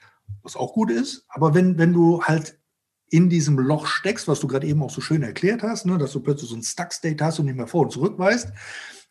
was 0.43 0.55
auch 0.55 0.73
gut 0.73 0.91
ist. 0.91 1.25
Aber 1.29 1.53
wenn, 1.53 1.77
wenn 1.77 1.93
du 1.93 2.23
halt 2.23 2.57
in 3.09 3.29
diesem 3.29 3.57
Loch 3.57 3.87
steckst, 3.87 4.27
was 4.27 4.39
du 4.39 4.47
gerade 4.47 4.67
eben 4.67 4.83
auch 4.83 4.91
so 4.91 5.01
schön 5.01 5.23
erklärt 5.23 5.63
hast, 5.63 5.85
ne, 5.85 5.97
dass 5.97 6.11
du 6.11 6.19
plötzlich 6.19 6.49
so 6.49 6.55
ein 6.55 6.63
Stuck-State 6.63 7.23
hast 7.23 7.39
und 7.39 7.45
nicht 7.45 7.57
mehr 7.57 7.67
vor 7.67 7.83
und 7.83 7.91
zurück 7.91 8.17
weißt, 8.17 8.49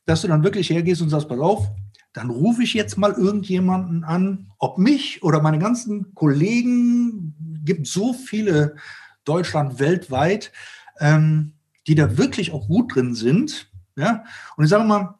dass 0.06 0.22
du 0.22 0.28
dann 0.28 0.44
wirklich 0.44 0.70
hergehst 0.70 1.02
und 1.02 1.10
sagst, 1.10 1.28
pass 1.28 1.40
auf, 1.40 1.66
dann 2.12 2.30
rufe 2.30 2.62
ich 2.62 2.74
jetzt 2.74 2.96
mal 2.96 3.12
irgendjemanden 3.12 4.04
an, 4.04 4.50
ob 4.58 4.78
mich 4.78 5.22
oder 5.22 5.42
meine 5.42 5.58
ganzen 5.58 6.14
Kollegen, 6.14 7.34
gibt 7.64 7.86
so 7.86 8.12
viele 8.12 8.76
Deutschland 9.24 9.78
weltweit, 9.78 10.52
ähm, 11.00 11.54
die 11.86 11.94
da 11.94 12.16
wirklich 12.16 12.52
auch 12.52 12.66
gut 12.66 12.94
drin 12.94 13.14
sind. 13.14 13.70
Ja? 13.96 14.24
Und 14.56 14.64
ich 14.64 14.70
sage 14.70 14.84
mal, 14.84 15.18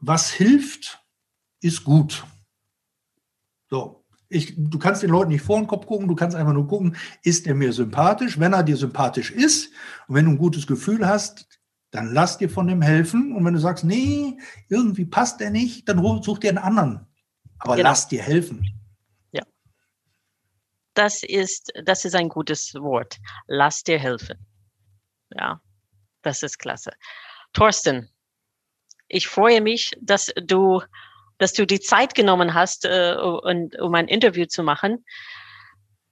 was 0.00 0.30
hilft, 0.30 1.02
ist 1.60 1.84
gut. 1.84 2.24
So, 3.68 4.04
ich, 4.28 4.54
du 4.56 4.78
kannst 4.78 5.02
den 5.02 5.10
Leuten 5.10 5.30
nicht 5.30 5.44
vor 5.44 5.58
den 5.58 5.66
Kopf 5.66 5.86
gucken, 5.86 6.08
du 6.08 6.14
kannst 6.14 6.36
einfach 6.36 6.52
nur 6.52 6.68
gucken, 6.68 6.96
ist 7.22 7.46
er 7.46 7.54
mir 7.54 7.72
sympathisch? 7.72 8.38
Wenn 8.38 8.52
er 8.52 8.62
dir 8.62 8.76
sympathisch 8.76 9.30
ist 9.30 9.72
und 10.06 10.14
wenn 10.14 10.24
du 10.24 10.32
ein 10.32 10.38
gutes 10.38 10.66
Gefühl 10.66 11.06
hast, 11.06 11.59
dann 11.90 12.12
lass 12.12 12.38
dir 12.38 12.48
von 12.48 12.66
dem 12.66 12.82
helfen. 12.82 13.34
Und 13.34 13.44
wenn 13.44 13.54
du 13.54 13.60
sagst, 13.60 13.84
nee, 13.84 14.38
irgendwie 14.68 15.04
passt 15.04 15.40
er 15.40 15.50
nicht, 15.50 15.88
dann 15.88 16.22
such 16.22 16.38
dir 16.38 16.50
einen 16.50 16.58
anderen. 16.58 17.06
Aber 17.58 17.76
genau. 17.76 17.90
lass 17.90 18.08
dir 18.08 18.22
helfen. 18.22 18.66
Ja. 19.32 19.42
Das 20.94 21.22
ist, 21.22 21.72
das 21.84 22.04
ist 22.04 22.14
ein 22.14 22.28
gutes 22.28 22.74
Wort. 22.74 23.18
Lass 23.46 23.82
dir 23.82 23.98
helfen. 23.98 24.46
Ja, 25.30 25.60
das 26.22 26.42
ist 26.42 26.58
klasse. 26.58 26.92
Thorsten, 27.52 28.08
ich 29.08 29.26
freue 29.26 29.60
mich, 29.60 29.92
dass 30.00 30.32
du 30.42 30.82
dass 31.40 31.54
du 31.54 31.66
die 31.66 31.80
Zeit 31.80 32.14
genommen 32.14 32.54
hast, 32.54 32.84
äh, 32.84 33.16
um 33.18 33.94
ein 33.94 34.08
Interview 34.08 34.44
zu 34.44 34.62
machen. 34.62 35.04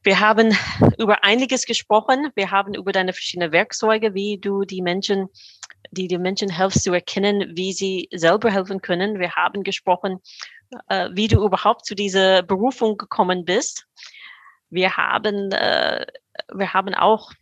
Wir 0.03 0.21
haben 0.21 0.57
über 0.99 1.23
einiges 1.23 1.67
gesprochen. 1.67 2.31
Wir 2.35 2.51
haben 2.51 2.75
über 2.75 2.93
deine 2.93 3.13
verschiedenen 3.13 3.53
Werkzeuge, 3.53 4.15
wie 4.15 4.39
du 4.39 4.65
die 4.65 4.81
Menschen, 4.81 5.29
die 5.91 6.09
den 6.09 6.23
Menschen 6.23 6.51
helfst 6.51 6.85
zu 6.85 6.93
erkennen, 6.93 7.57
wie 7.57 7.73
sie 7.73 8.09
selber 8.13 8.51
helfen 8.51 8.81
können. 8.81 9.19
Wir 9.19 9.33
haben 9.33 9.63
gesprochen, 9.63 10.19
äh, 10.89 11.09
wie 11.13 11.29
du 11.29 11.45
überhaupt 11.45 11.85
zu 11.87 11.95
dieser 11.95 12.43
Berufung 12.43 12.97
gekommen 12.97 13.45
bist. 13.45 13.87
Wir 14.71 14.97
haben, 14.97 15.53
äh, 15.53 16.07
wir 16.55 16.73
haben 16.73 16.95
auch 16.95 17.33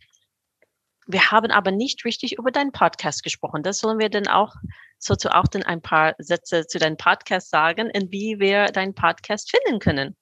wir 1.09 1.31
haben 1.31 1.51
aber 1.51 1.71
nicht 1.71 2.03
richtig 2.03 2.37
über 2.37 2.51
deinen 2.51 2.73
Podcast 2.73 3.23
gesprochen. 3.23 3.63
Das 3.63 3.77
sollen 3.77 3.97
wir 3.97 4.09
dann 4.09 4.27
auch 4.27 4.53
sollst 4.99 5.25
du 5.25 5.33
auch 5.33 5.47
dann 5.47 5.63
ein 5.63 5.81
paar 5.81 6.15
Sätze 6.17 6.65
zu 6.67 6.79
deinem 6.79 6.97
Podcast 6.97 7.49
sagen 7.49 7.91
und 7.93 8.11
wie 8.11 8.39
wir 8.39 8.67
deinen 8.67 8.93
Podcast 8.93 9.51
finden 9.51 9.79
können. 9.79 10.15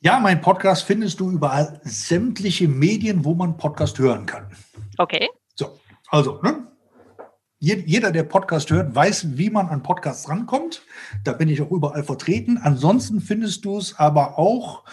Ja, 0.00 0.20
mein 0.20 0.40
Podcast 0.40 0.84
findest 0.84 1.20
du 1.20 1.30
überall 1.30 1.80
sämtliche 1.82 2.68
Medien, 2.68 3.24
wo 3.24 3.34
man 3.34 3.56
Podcast 3.56 3.98
hören 3.98 4.26
kann. 4.26 4.54
Okay. 4.98 5.28
So, 5.54 5.80
also, 6.08 6.40
ne? 6.42 6.66
Jeder, 7.58 8.12
der 8.12 8.24
Podcast 8.24 8.70
hört, 8.70 8.94
weiß, 8.94 9.38
wie 9.38 9.48
man 9.48 9.68
an 9.68 9.82
Podcasts 9.82 10.28
rankommt. 10.28 10.82
Da 11.24 11.32
bin 11.32 11.48
ich 11.48 11.62
auch 11.62 11.70
überall 11.70 12.04
vertreten. 12.04 12.58
Ansonsten 12.58 13.20
findest 13.20 13.64
du 13.64 13.78
es 13.78 13.98
aber 13.98 14.38
auch 14.38 14.84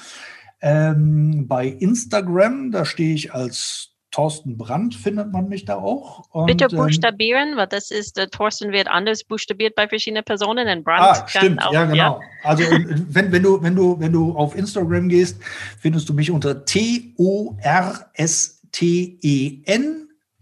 ähm, 0.61 1.45
bei 1.47 1.67
Instagram. 1.67 2.71
Da 2.71 2.85
stehe 2.85 3.13
ich 3.13 3.33
als 3.33 3.93
Thorsten 4.11 4.57
Brandt 4.57 4.95
findet 4.95 5.31
man 5.33 5.49
mich 5.49 5.65
da 5.65 5.75
auch. 5.75 6.29
Und, 6.29 6.45
Bitte 6.45 6.67
ähm, 6.71 6.77
buchstabieren, 6.77 7.57
weil 7.57 7.67
das 7.67 7.89
ist, 7.91 8.17
äh, 8.19 8.27
Thorsten 8.27 8.71
wird 8.71 8.87
anders 8.87 9.23
buchstabiert 9.23 9.75
bei 9.75 9.87
verschiedenen 9.87 10.23
Personen 10.23 10.69
und 10.69 10.83
Brandt 10.83 11.01
ah, 11.01 11.27
stimmt, 11.27 11.65
auch, 11.65 11.73
ja 11.73 11.85
genau. 11.85 11.95
Ja. 11.95 12.19
Also 12.43 12.63
wenn, 12.69 13.31
wenn, 13.31 13.43
du, 13.43 13.61
wenn, 13.63 13.75
du, 13.75 13.99
wenn 13.99 14.13
du 14.13 14.35
auf 14.35 14.55
Instagram 14.55 15.09
gehst, 15.09 15.41
findest 15.79 16.07
du 16.07 16.13
mich 16.13 16.29
unter 16.29 16.63
T-O-R-S-T-E-N, 16.63 17.59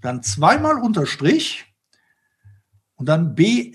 dann 0.02 0.22
zweimal 0.22 0.78
Unterstrich 0.78 1.71
und 3.02 3.08
dann 3.08 3.34
B-R-A-N-D-T. 3.34 3.74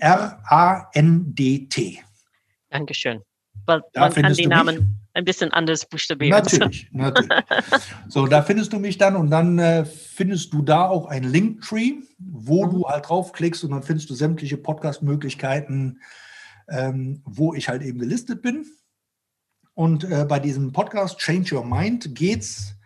Dankeschön. 2.69 3.21
Weil 3.65 3.81
da 3.91 4.01
man 4.01 4.13
kann 4.13 4.33
die 4.33 4.47
Namen... 4.47 4.75
Mich 4.75 4.85
ein 5.17 5.25
bisschen 5.25 5.51
anders 5.51 5.85
buchstabiert. 5.85 6.31
Natürlich, 6.31 6.87
natürlich. 6.93 7.29
So, 8.07 8.25
da 8.25 8.41
findest 8.41 8.71
du 8.71 8.79
mich 8.79 8.97
dann 8.97 9.17
und 9.17 9.29
dann 9.29 9.59
äh, 9.59 9.83
findest 9.83 10.53
du 10.53 10.61
da 10.61 10.87
auch 10.87 11.07
ein 11.07 11.23
Linktree, 11.23 11.95
wo 12.19 12.65
mhm. 12.65 12.69
du 12.69 12.87
halt 12.87 13.09
draufklickst 13.09 13.65
und 13.65 13.71
dann 13.71 13.83
findest 13.83 14.09
du 14.09 14.13
sämtliche 14.13 14.55
Podcast-Möglichkeiten, 14.55 15.99
ähm, 16.69 17.21
wo 17.25 17.53
ich 17.53 17.67
halt 17.67 17.81
eben 17.81 17.99
gelistet 17.99 18.41
bin. 18.41 18.65
Und 19.73 20.05
äh, 20.05 20.25
bei 20.25 20.39
diesem 20.39 20.71
Podcast 20.71 21.17
Change 21.17 21.55
Your 21.55 21.65
Mind 21.65 22.15
geht 22.15 22.41
es 22.41 22.77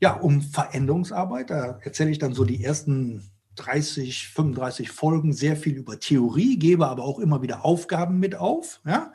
ja 0.00 0.14
um 0.14 0.40
Veränderungsarbeit. 0.40 1.50
Da 1.50 1.78
erzähle 1.82 2.10
ich 2.10 2.18
dann 2.18 2.32
so 2.32 2.44
die 2.46 2.64
ersten 2.64 3.33
30, 3.56 4.28
35 4.28 4.90
Folgen 4.90 5.32
sehr 5.32 5.56
viel 5.56 5.76
über 5.76 6.00
Theorie, 6.00 6.58
gebe 6.58 6.86
aber 6.88 7.04
auch 7.04 7.18
immer 7.18 7.42
wieder 7.42 7.64
Aufgaben 7.64 8.18
mit 8.18 8.34
auf. 8.36 8.80
Ja? 8.84 9.12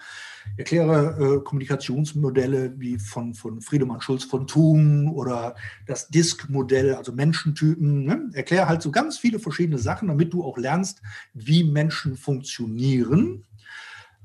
erkläre 0.58 1.38
äh, 1.38 1.43
Kommunikationsmodelle 1.43 2.73
wie 2.80 2.99
von, 2.99 3.34
von 3.34 3.62
Friedemann 3.62 4.02
Schulz 4.02 4.23
von 4.23 4.47
Thun 4.47 5.08
oder 5.10 5.56
das 5.88 6.10
Disk-Modell, 6.10 6.95
also 6.95 7.12
Menschentypen. 7.12 8.06
Ne? 8.06 8.30
Erkläre 8.34 8.67
halt 8.67 8.82
so 8.82 8.91
ganz 8.91 9.17
viele 9.17 9.39
verschiedene 9.39 9.78
Sachen, 9.78 10.08
damit 10.08 10.34
du 10.34 10.43
auch 10.43 10.58
lernst, 10.58 11.02
wie 11.34 11.63
Menschen 11.63 12.17
funktionieren. 12.17 13.45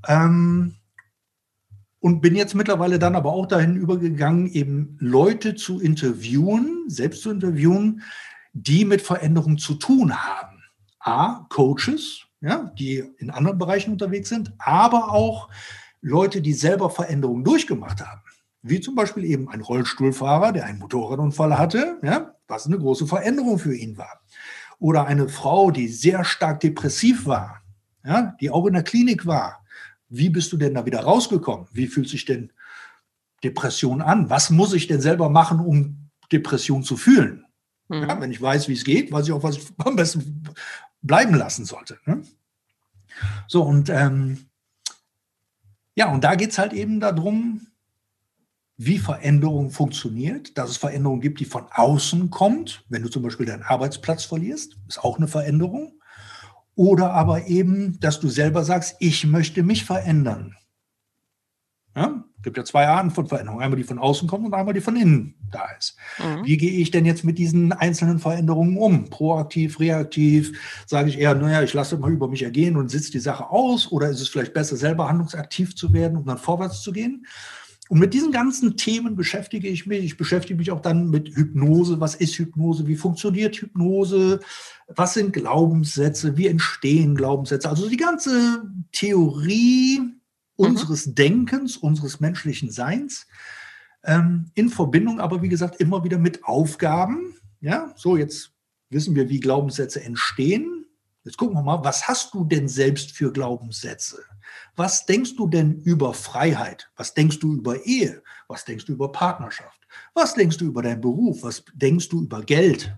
Ähm, 0.06 0.74
und 2.00 2.20
bin 2.20 2.36
jetzt 2.36 2.54
mittlerweile 2.54 2.98
dann 2.98 3.16
aber 3.16 3.32
auch 3.32 3.46
dahin 3.46 3.76
übergegangen, 3.76 4.52
eben 4.52 4.96
Leute 5.00 5.54
zu 5.54 5.80
interviewen, 5.80 6.84
selbst 6.86 7.22
zu 7.22 7.30
interviewen, 7.30 8.02
die 8.54 8.84
mit 8.84 9.02
Veränderungen 9.02 9.58
zu 9.58 9.74
tun 9.74 10.14
haben. 10.16 10.62
A, 11.00 11.46
Coaches, 11.50 12.22
ja, 12.40 12.72
die 12.78 13.04
in 13.18 13.30
anderen 13.30 13.58
Bereichen 13.58 13.92
unterwegs 13.92 14.30
sind, 14.30 14.52
aber 14.58 15.12
auch 15.12 15.50
Leute, 16.00 16.40
die 16.40 16.54
selber 16.54 16.88
Veränderungen 16.88 17.44
durchgemacht 17.44 18.00
haben, 18.00 18.22
wie 18.62 18.80
zum 18.80 18.94
Beispiel 18.94 19.24
eben 19.24 19.48
ein 19.48 19.60
Rollstuhlfahrer, 19.60 20.52
der 20.52 20.64
einen 20.64 20.78
Motorradunfall 20.78 21.58
hatte, 21.58 21.98
ja, 22.02 22.34
was 22.46 22.66
eine 22.66 22.78
große 22.78 23.06
Veränderung 23.06 23.58
für 23.58 23.74
ihn 23.74 23.98
war. 23.98 24.20
Oder 24.78 25.06
eine 25.06 25.28
Frau, 25.28 25.70
die 25.70 25.88
sehr 25.88 26.24
stark 26.24 26.60
depressiv 26.60 27.26
war, 27.26 27.62
ja, 28.04 28.34
die 28.40 28.50
auch 28.50 28.66
in 28.66 28.74
der 28.74 28.82
Klinik 28.82 29.26
war. 29.26 29.64
Wie 30.08 30.30
bist 30.30 30.52
du 30.52 30.56
denn 30.56 30.74
da 30.74 30.86
wieder 30.86 31.00
rausgekommen? 31.00 31.66
Wie 31.72 31.86
fühlt 31.86 32.08
sich 32.08 32.24
denn 32.24 32.52
Depression 33.42 34.00
an? 34.00 34.30
Was 34.30 34.50
muss 34.50 34.74
ich 34.74 34.86
denn 34.86 35.00
selber 35.00 35.28
machen, 35.28 35.60
um 35.60 36.10
Depression 36.30 36.82
zu 36.82 36.96
fühlen? 36.96 37.43
Mhm. 37.88 38.02
Ja, 38.02 38.20
wenn 38.20 38.30
ich 38.30 38.40
weiß, 38.40 38.68
wie 38.68 38.74
es 38.74 38.84
geht, 38.84 39.12
weiß 39.12 39.26
ich 39.26 39.32
auch, 39.32 39.42
was 39.42 39.56
ich 39.58 39.66
am 39.78 39.96
besten 39.96 40.44
bleiben 41.02 41.34
lassen 41.34 41.64
sollte. 41.64 41.98
Ne? 42.06 42.22
So, 43.48 43.62
und 43.62 43.88
ähm, 43.90 44.46
Ja, 45.96 46.12
und 46.12 46.24
da 46.24 46.34
geht 46.34 46.50
es 46.50 46.58
halt 46.58 46.72
eben 46.72 47.00
darum, 47.00 47.68
wie 48.76 48.98
Veränderung 48.98 49.70
funktioniert, 49.70 50.58
dass 50.58 50.70
es 50.70 50.76
Veränderungen 50.76 51.20
gibt, 51.20 51.38
die 51.38 51.44
von 51.44 51.66
außen 51.70 52.30
kommt. 52.30 52.84
Wenn 52.88 53.02
du 53.02 53.08
zum 53.08 53.22
Beispiel 53.22 53.46
deinen 53.46 53.62
Arbeitsplatz 53.62 54.24
verlierst, 54.24 54.76
ist 54.88 54.98
auch 55.04 55.16
eine 55.16 55.28
Veränderung. 55.28 56.00
Oder 56.74 57.12
aber 57.12 57.46
eben, 57.46 58.00
dass 58.00 58.18
du 58.18 58.28
selber 58.28 58.64
sagst, 58.64 58.96
ich 58.98 59.26
möchte 59.26 59.62
mich 59.62 59.84
verändern. 59.84 60.56
Ja? 61.96 62.24
Es 62.36 62.42
gibt 62.42 62.56
ja 62.56 62.64
zwei 62.64 62.86
Arten 62.88 63.10
von 63.10 63.26
Veränderungen. 63.26 63.62
Einmal 63.62 63.78
die 63.78 63.84
von 63.84 63.98
außen 63.98 64.28
kommt 64.28 64.44
und 64.44 64.52
einmal 64.52 64.74
die 64.74 64.80
von 64.80 64.96
innen 64.96 65.34
da 65.50 65.64
ist. 65.78 65.96
Mhm. 66.18 66.44
Wie 66.44 66.56
gehe 66.56 66.72
ich 66.72 66.90
denn 66.90 67.06
jetzt 67.06 67.24
mit 67.24 67.38
diesen 67.38 67.72
einzelnen 67.72 68.18
Veränderungen 68.18 68.76
um? 68.76 69.08
Proaktiv, 69.08 69.80
reaktiv? 69.80 70.58
Sage 70.86 71.08
ich 71.08 71.18
eher, 71.18 71.34
naja, 71.34 71.62
ich 71.62 71.72
lasse 71.72 71.96
mal 71.96 72.12
über 72.12 72.28
mich 72.28 72.42
ergehen 72.42 72.76
und 72.76 72.90
sitze 72.90 73.12
die 73.12 73.20
Sache 73.20 73.48
aus? 73.48 73.90
Oder 73.90 74.10
ist 74.10 74.20
es 74.20 74.28
vielleicht 74.28 74.52
besser, 74.52 74.76
selber 74.76 75.08
handlungsaktiv 75.08 75.74
zu 75.76 75.92
werden, 75.92 76.18
um 76.18 76.26
dann 76.26 76.38
vorwärts 76.38 76.82
zu 76.82 76.92
gehen? 76.92 77.26
Und 77.88 77.98
mit 77.98 78.14
diesen 78.14 78.32
ganzen 78.32 78.76
Themen 78.76 79.14
beschäftige 79.14 79.68
ich 79.68 79.86
mich. 79.86 80.04
Ich 80.04 80.16
beschäftige 80.16 80.56
mich 80.56 80.70
auch 80.70 80.80
dann 80.80 81.10
mit 81.10 81.28
Hypnose. 81.36 82.00
Was 82.00 82.14
ist 82.14 82.34
Hypnose? 82.38 82.86
Wie 82.86 82.96
funktioniert 82.96 83.56
Hypnose? 83.56 84.40
Was 84.88 85.14
sind 85.14 85.32
Glaubenssätze? 85.34 86.36
Wie 86.36 86.46
entstehen 86.46 87.14
Glaubenssätze? 87.14 87.68
Also 87.68 87.88
die 87.88 87.98
ganze 87.98 88.62
Theorie 88.92 90.00
mhm. 90.56 90.66
unseres 90.66 91.14
Denkens, 91.14 91.76
unseres 91.76 92.20
menschlichen 92.20 92.70
Seins, 92.70 93.26
ähm, 94.04 94.50
in 94.54 94.68
Verbindung 94.68 95.20
aber, 95.20 95.42
wie 95.42 95.48
gesagt, 95.48 95.80
immer 95.80 96.04
wieder 96.04 96.18
mit 96.18 96.44
Aufgaben. 96.44 97.34
Ja, 97.60 97.92
so 97.96 98.16
jetzt 98.16 98.52
wissen 98.90 99.14
wir, 99.14 99.28
wie 99.28 99.40
Glaubenssätze 99.40 100.02
entstehen. 100.02 100.86
Jetzt 101.24 101.38
gucken 101.38 101.56
wir 101.56 101.62
mal, 101.62 101.82
was 101.82 102.06
hast 102.06 102.34
du 102.34 102.44
denn 102.44 102.68
selbst 102.68 103.12
für 103.12 103.32
Glaubenssätze? 103.32 104.22
Was 104.76 105.06
denkst 105.06 105.36
du 105.36 105.48
denn 105.48 105.80
über 105.82 106.12
Freiheit? 106.12 106.90
Was 106.96 107.14
denkst 107.14 107.38
du 107.38 107.54
über 107.54 107.86
Ehe? 107.86 108.22
Was 108.46 108.66
denkst 108.66 108.84
du 108.84 108.92
über 108.92 109.10
Partnerschaft? 109.10 109.80
Was 110.12 110.34
denkst 110.34 110.58
du 110.58 110.66
über 110.66 110.82
deinen 110.82 111.00
Beruf? 111.00 111.42
Was 111.42 111.64
denkst 111.72 112.10
du 112.10 112.22
über 112.22 112.42
Geld? 112.42 112.94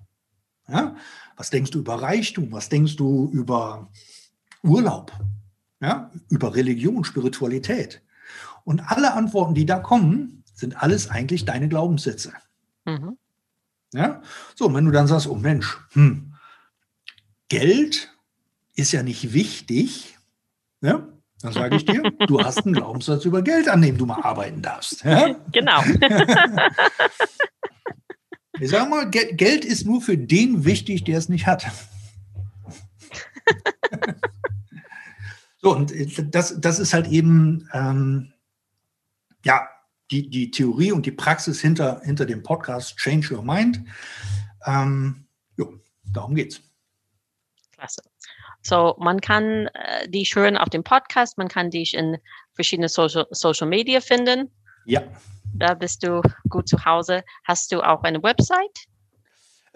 Ja? 0.69 0.97
Was 1.37 1.51
denkst 1.51 1.71
du 1.71 1.79
über 1.79 2.03
Reichtum? 2.03 2.51
Was 2.51 2.69
denkst 2.69 2.97
du 2.97 3.31
über 3.33 3.89
Urlaub? 4.65 5.13
Ja? 5.81 6.11
Über 6.29 6.55
Religion, 6.55 7.05
Spiritualität? 7.05 8.03
Und 8.65 8.81
alle 8.81 9.15
Antworten, 9.15 9.55
die 9.55 9.67
da 9.67 9.79
kommen, 9.79 10.43
sind 10.55 10.83
alles 10.83 11.11
eigentlich 11.11 11.45
deine 11.45 11.69
Glaubenssätze. 11.69 12.33
Mhm. 12.85 13.17
Ja? 13.93 14.23
So, 14.55 14.67
und 14.67 14.75
wenn 14.75 14.85
du 14.85 14.91
dann 14.91 15.07
sagst, 15.07 15.29
oh 15.29 15.37
Mensch, 15.37 15.79
hm, 15.93 16.35
Geld 17.49 18.13
ist 18.75 18.93
ja 18.93 19.03
nicht 19.03 19.33
wichtig, 19.33 20.19
ja? 20.81 21.07
Dann 21.43 21.53
sage 21.53 21.77
ich 21.77 21.85
dir, 21.85 22.03
du 22.27 22.41
hast 22.41 22.65
einen 22.65 22.75
Glaubenssatz 22.75 23.25
über 23.25 23.43
Geld, 23.43 23.69
an 23.69 23.83
dem 23.83 23.99
du 23.99 24.07
mal 24.07 24.23
arbeiten 24.23 24.63
darfst. 24.63 25.05
Ja? 25.05 25.37
Genau. 25.53 25.83
Ich 28.59 28.71
sage 28.71 28.89
mal, 28.89 29.11
Geld 29.11 29.67
ist 29.67 29.85
nur 29.85 30.01
für 30.01 30.17
den 30.17 30.65
wichtig, 30.65 31.05
der 31.05 31.19
es 31.19 31.29
nicht 31.29 31.47
hat. 31.47 31.67
so, 35.67 35.75
und 35.75 35.93
das, 36.33 36.61
das 36.61 36.79
ist 36.79 36.95
halt 36.95 37.09
eben, 37.09 37.69
ähm, 37.73 38.33
ja, 39.45 39.69
die, 40.13 40.31
die 40.31 40.53
Theorie 40.53 40.93
und 40.93 41.07
die 41.07 41.11
Praxis 41.11 41.61
hinter, 41.61 42.01
hinter 42.05 42.25
dem 42.25 42.45
Podcast 42.45 42.97
Change 42.99 43.35
Your 43.35 43.43
Mind. 43.43 43.83
Ähm, 44.65 45.27
jo, 45.57 45.77
darum 46.05 46.37
geht's. 46.37 46.61
Klasse. 47.73 48.01
So, 48.63 48.95
man 49.01 49.21
kann 49.21 49.67
äh, 49.75 50.09
dich 50.09 50.37
hören 50.37 50.57
auf 50.57 50.69
dem 50.69 50.85
Podcast, 50.85 51.37
man 51.37 51.49
kann 51.49 51.71
dich 51.71 51.95
in 51.95 52.17
verschiedene 52.55 52.89
Social, 52.89 53.27
Social 53.33 53.67
Media 53.67 54.01
finden. 54.01 54.53
Ja. 54.85 55.03
Da 55.53 55.75
bist 55.75 56.05
du 56.05 56.23
gut 56.49 56.69
zu 56.69 56.85
Hause. 56.85 57.25
Hast 57.43 57.73
du 57.73 57.83
auch 57.83 58.05
eine 58.05 58.23
Website? 58.23 58.87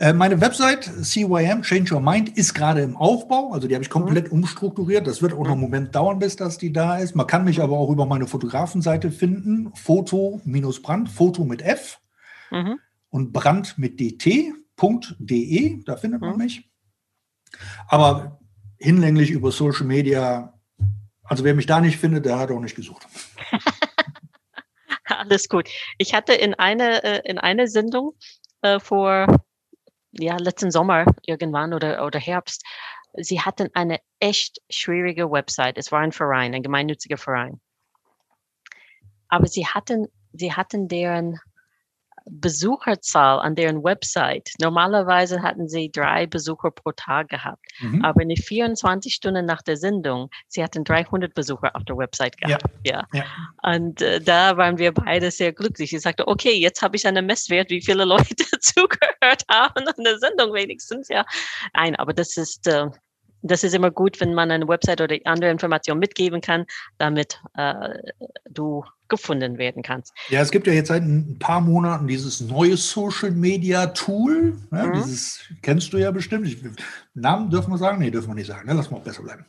Äh, 0.01 0.15
meine 0.15 0.41
Website 0.41 0.85
CYM 0.85 1.61
Change 1.61 1.95
Your 1.95 2.01
Mind 2.01 2.31
ist 2.31 2.55
gerade 2.55 2.81
im 2.81 2.97
Aufbau, 2.97 3.53
also 3.53 3.69
die 3.69 3.75
habe 3.75 3.85
ich 3.85 3.91
komplett 3.91 4.33
mhm. 4.33 4.39
umstrukturiert. 4.39 5.07
Das 5.07 5.21
wird 5.21 5.35
auch 5.35 5.45
noch 5.45 5.53
einen 5.53 5.61
Moment 5.61 5.95
dauern, 5.95 6.19
bis 6.19 6.37
das 6.37 6.57
die 6.57 6.73
da 6.73 6.97
ist. 6.97 7.15
Man 7.15 7.27
kann 7.27 7.45
mich 7.45 7.61
aber 7.61 7.77
auch 7.77 7.91
über 7.91 8.07
meine 8.07 8.27
Fotografenseite 8.27 9.11
finden, 9.11 9.75
Foto-Brand, 9.75 11.11
Foto 11.11 11.45
mit 11.45 11.61
F 11.61 12.01
mhm. 12.51 12.79
und 13.11 13.35
Brand 13.35 13.77
mit 13.77 14.01
dt.de, 14.01 15.85
da 15.85 15.97
findet 15.99 16.23
man 16.23 16.33
mhm. 16.33 16.39
mich. 16.39 16.71
Aber 17.87 18.41
hinlänglich 18.79 19.31
über 19.31 19.53
Social 19.53 19.85
Media. 19.85 20.59
Also 21.25 21.45
wer 21.45 21.55
mich 21.55 21.67
da 21.67 21.79
nicht 21.79 21.99
findet, 21.99 22.25
der 22.25 22.39
hat 22.39 22.51
auch 22.51 22.61
nicht 22.61 22.75
gesucht. 22.75 23.07
Alles 25.05 25.51
gut. 25.51 25.69
Ich 25.99 26.15
hatte 26.15 26.33
in 26.33 26.55
eine, 26.55 27.05
äh, 27.05 27.21
in 27.31 27.37
eine 27.37 27.69
Sendung 27.69 28.15
äh, 28.63 28.81
vor 28.81 29.27
ja, 30.13 30.37
letzten 30.37 30.71
Sommer 30.71 31.07
irgendwann 31.25 31.75
oder, 31.75 32.05
oder 32.05 32.19
Herbst, 32.19 32.65
sie 33.15 33.41
hatten 33.41 33.69
eine 33.75 33.99
echt 34.19 34.61
schwierige 34.69 35.31
Website. 35.31 35.79
Es 35.79 35.93
war 35.93 36.01
ein 36.01 36.13
Verein, 36.13 36.55
ein 36.55 36.63
gemeinnütziger 36.63 37.17
Verein. 37.17 37.61
Aber 39.29 39.47
sie 39.47 39.67
hatten, 39.67 40.09
sie 40.33 40.53
hatten 40.53 40.89
deren 40.89 41.39
Besucherzahl 42.27 43.41
an 43.41 43.55
deren 43.55 43.83
Website. 43.83 44.51
Normalerweise 44.61 45.43
hatten 45.43 45.69
sie 45.69 45.91
drei 45.91 46.27
Besucher 46.27 46.71
pro 46.71 46.93
Tag 46.93 47.29
gehabt, 47.29 47.65
mhm. 47.81 48.05
aber 48.05 48.23
in 48.23 48.29
den 48.29 48.39
24 48.39 49.15
Stunden 49.15 49.47
nach 49.47 49.63
der 49.63 49.77
Sendung, 49.77 50.31
sie 50.49 50.63
hatten 50.63 50.85
300 50.85 51.35
Besucher 51.35 51.75
auf 51.75 51.85
der 51.85 51.97
Website 51.97 52.37
gehabt. 52.39 52.65
Ja. 52.85 53.07
ja. 53.13 53.21
ja. 53.21 53.25
Und 53.63 54.03
äh, 54.03 54.21
da 54.21 54.57
waren 54.57 54.79
wir 54.79 54.93
beide 54.93 55.31
sehr 55.31 55.53
glücklich. 55.53 55.93
Ich 55.93 56.01
sagte, 56.01 56.29
okay, 56.29 56.55
jetzt 56.55 56.83
habe 56.83 56.97
ich 56.97 57.07
einen 57.07 57.27
Messwert, 57.27 57.71
wie 57.71 57.83
viele 57.83 58.05
Leute 58.11 58.45
zugehört 58.61 59.45
haben 59.51 59.87
an 59.87 60.05
der 60.05 60.19
Sendung 60.19 60.53
wenigstens. 60.53 61.09
Ja, 61.09 61.25
nein, 61.75 61.97
aber 61.97 62.13
das 62.13 62.37
ist 62.37 62.67
äh, 62.67 62.87
das 63.43 63.65
ist 63.65 63.75
immer 63.75 63.91
gut, 63.91 64.21
wenn 64.21 64.35
man 64.35 64.51
eine 64.51 64.69
Website 64.69 65.01
oder 65.01 65.17
andere 65.25 65.51
Informationen 65.51 66.01
mitgeben 66.01 66.41
kann, 66.41 66.67
damit 66.99 67.41
äh, 67.57 67.91
du 68.49 68.85
gefunden 69.09 69.59
werden 69.59 69.83
kannst. 69.83 70.15
Ja, 70.29 70.41
es 70.41 70.51
gibt 70.51 70.67
ja 70.67 70.73
jetzt 70.73 70.89
seit 70.89 71.03
ein 71.03 71.37
paar 71.39 71.61
Monaten 71.61 72.07
dieses 72.07 72.41
neue 72.41 72.77
Social 72.77 73.33
Media 73.33 73.87
Tool. 73.89 74.57
Ne? 74.71 74.87
Mhm. 74.87 74.93
Dieses 74.95 75.41
kennst 75.63 75.93
du 75.93 75.99
ja 75.99 76.11
bestimmt. 76.11 76.47
Ich, 76.47 76.59
Namen 77.15 77.51
dürfen 77.51 77.73
wir 77.73 77.79
sagen? 77.79 77.99
Nee, 77.99 78.11
dürfen 78.11 78.29
wir 78.29 78.35
nicht 78.37 78.47
sagen. 78.47 78.69
Ne? 78.69 78.75
Lass 78.75 78.91
mal 78.91 79.01
besser 79.01 79.23
bleiben. 79.23 79.45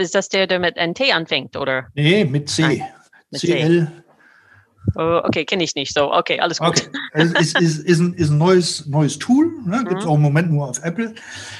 Ist 0.00 0.14
das 0.14 0.28
der, 0.28 0.46
der 0.46 0.58
mit 0.58 0.76
NT 0.76 1.14
anfängt, 1.14 1.56
oder? 1.56 1.86
Nee, 1.94 2.24
mit 2.24 2.48
C. 2.48 2.62
Nein, 2.62 2.82
mit 3.30 3.40
CL. 3.40 3.86
C. 3.86 3.92
Oh, 3.92 4.07
okay, 4.94 5.44
kenne 5.44 5.64
ich 5.64 5.74
nicht 5.74 5.94
so. 5.94 6.12
Okay, 6.12 6.40
alles 6.40 6.58
gut. 6.58 6.68
Okay. 6.68 6.86
Es 7.12 7.32
ist, 7.32 7.60
ist, 7.60 7.78
ist, 7.80 8.00
ein, 8.00 8.14
ist 8.14 8.30
ein 8.30 8.38
neues, 8.38 8.86
neues 8.86 9.18
Tool, 9.18 9.52
ne? 9.64 9.84
gibt 9.86 10.00
es 10.00 10.04
mhm. 10.04 10.10
auch 10.10 10.14
im 10.16 10.22
Moment 10.22 10.50
nur 10.50 10.68
auf 10.68 10.82
Apple. 10.82 11.14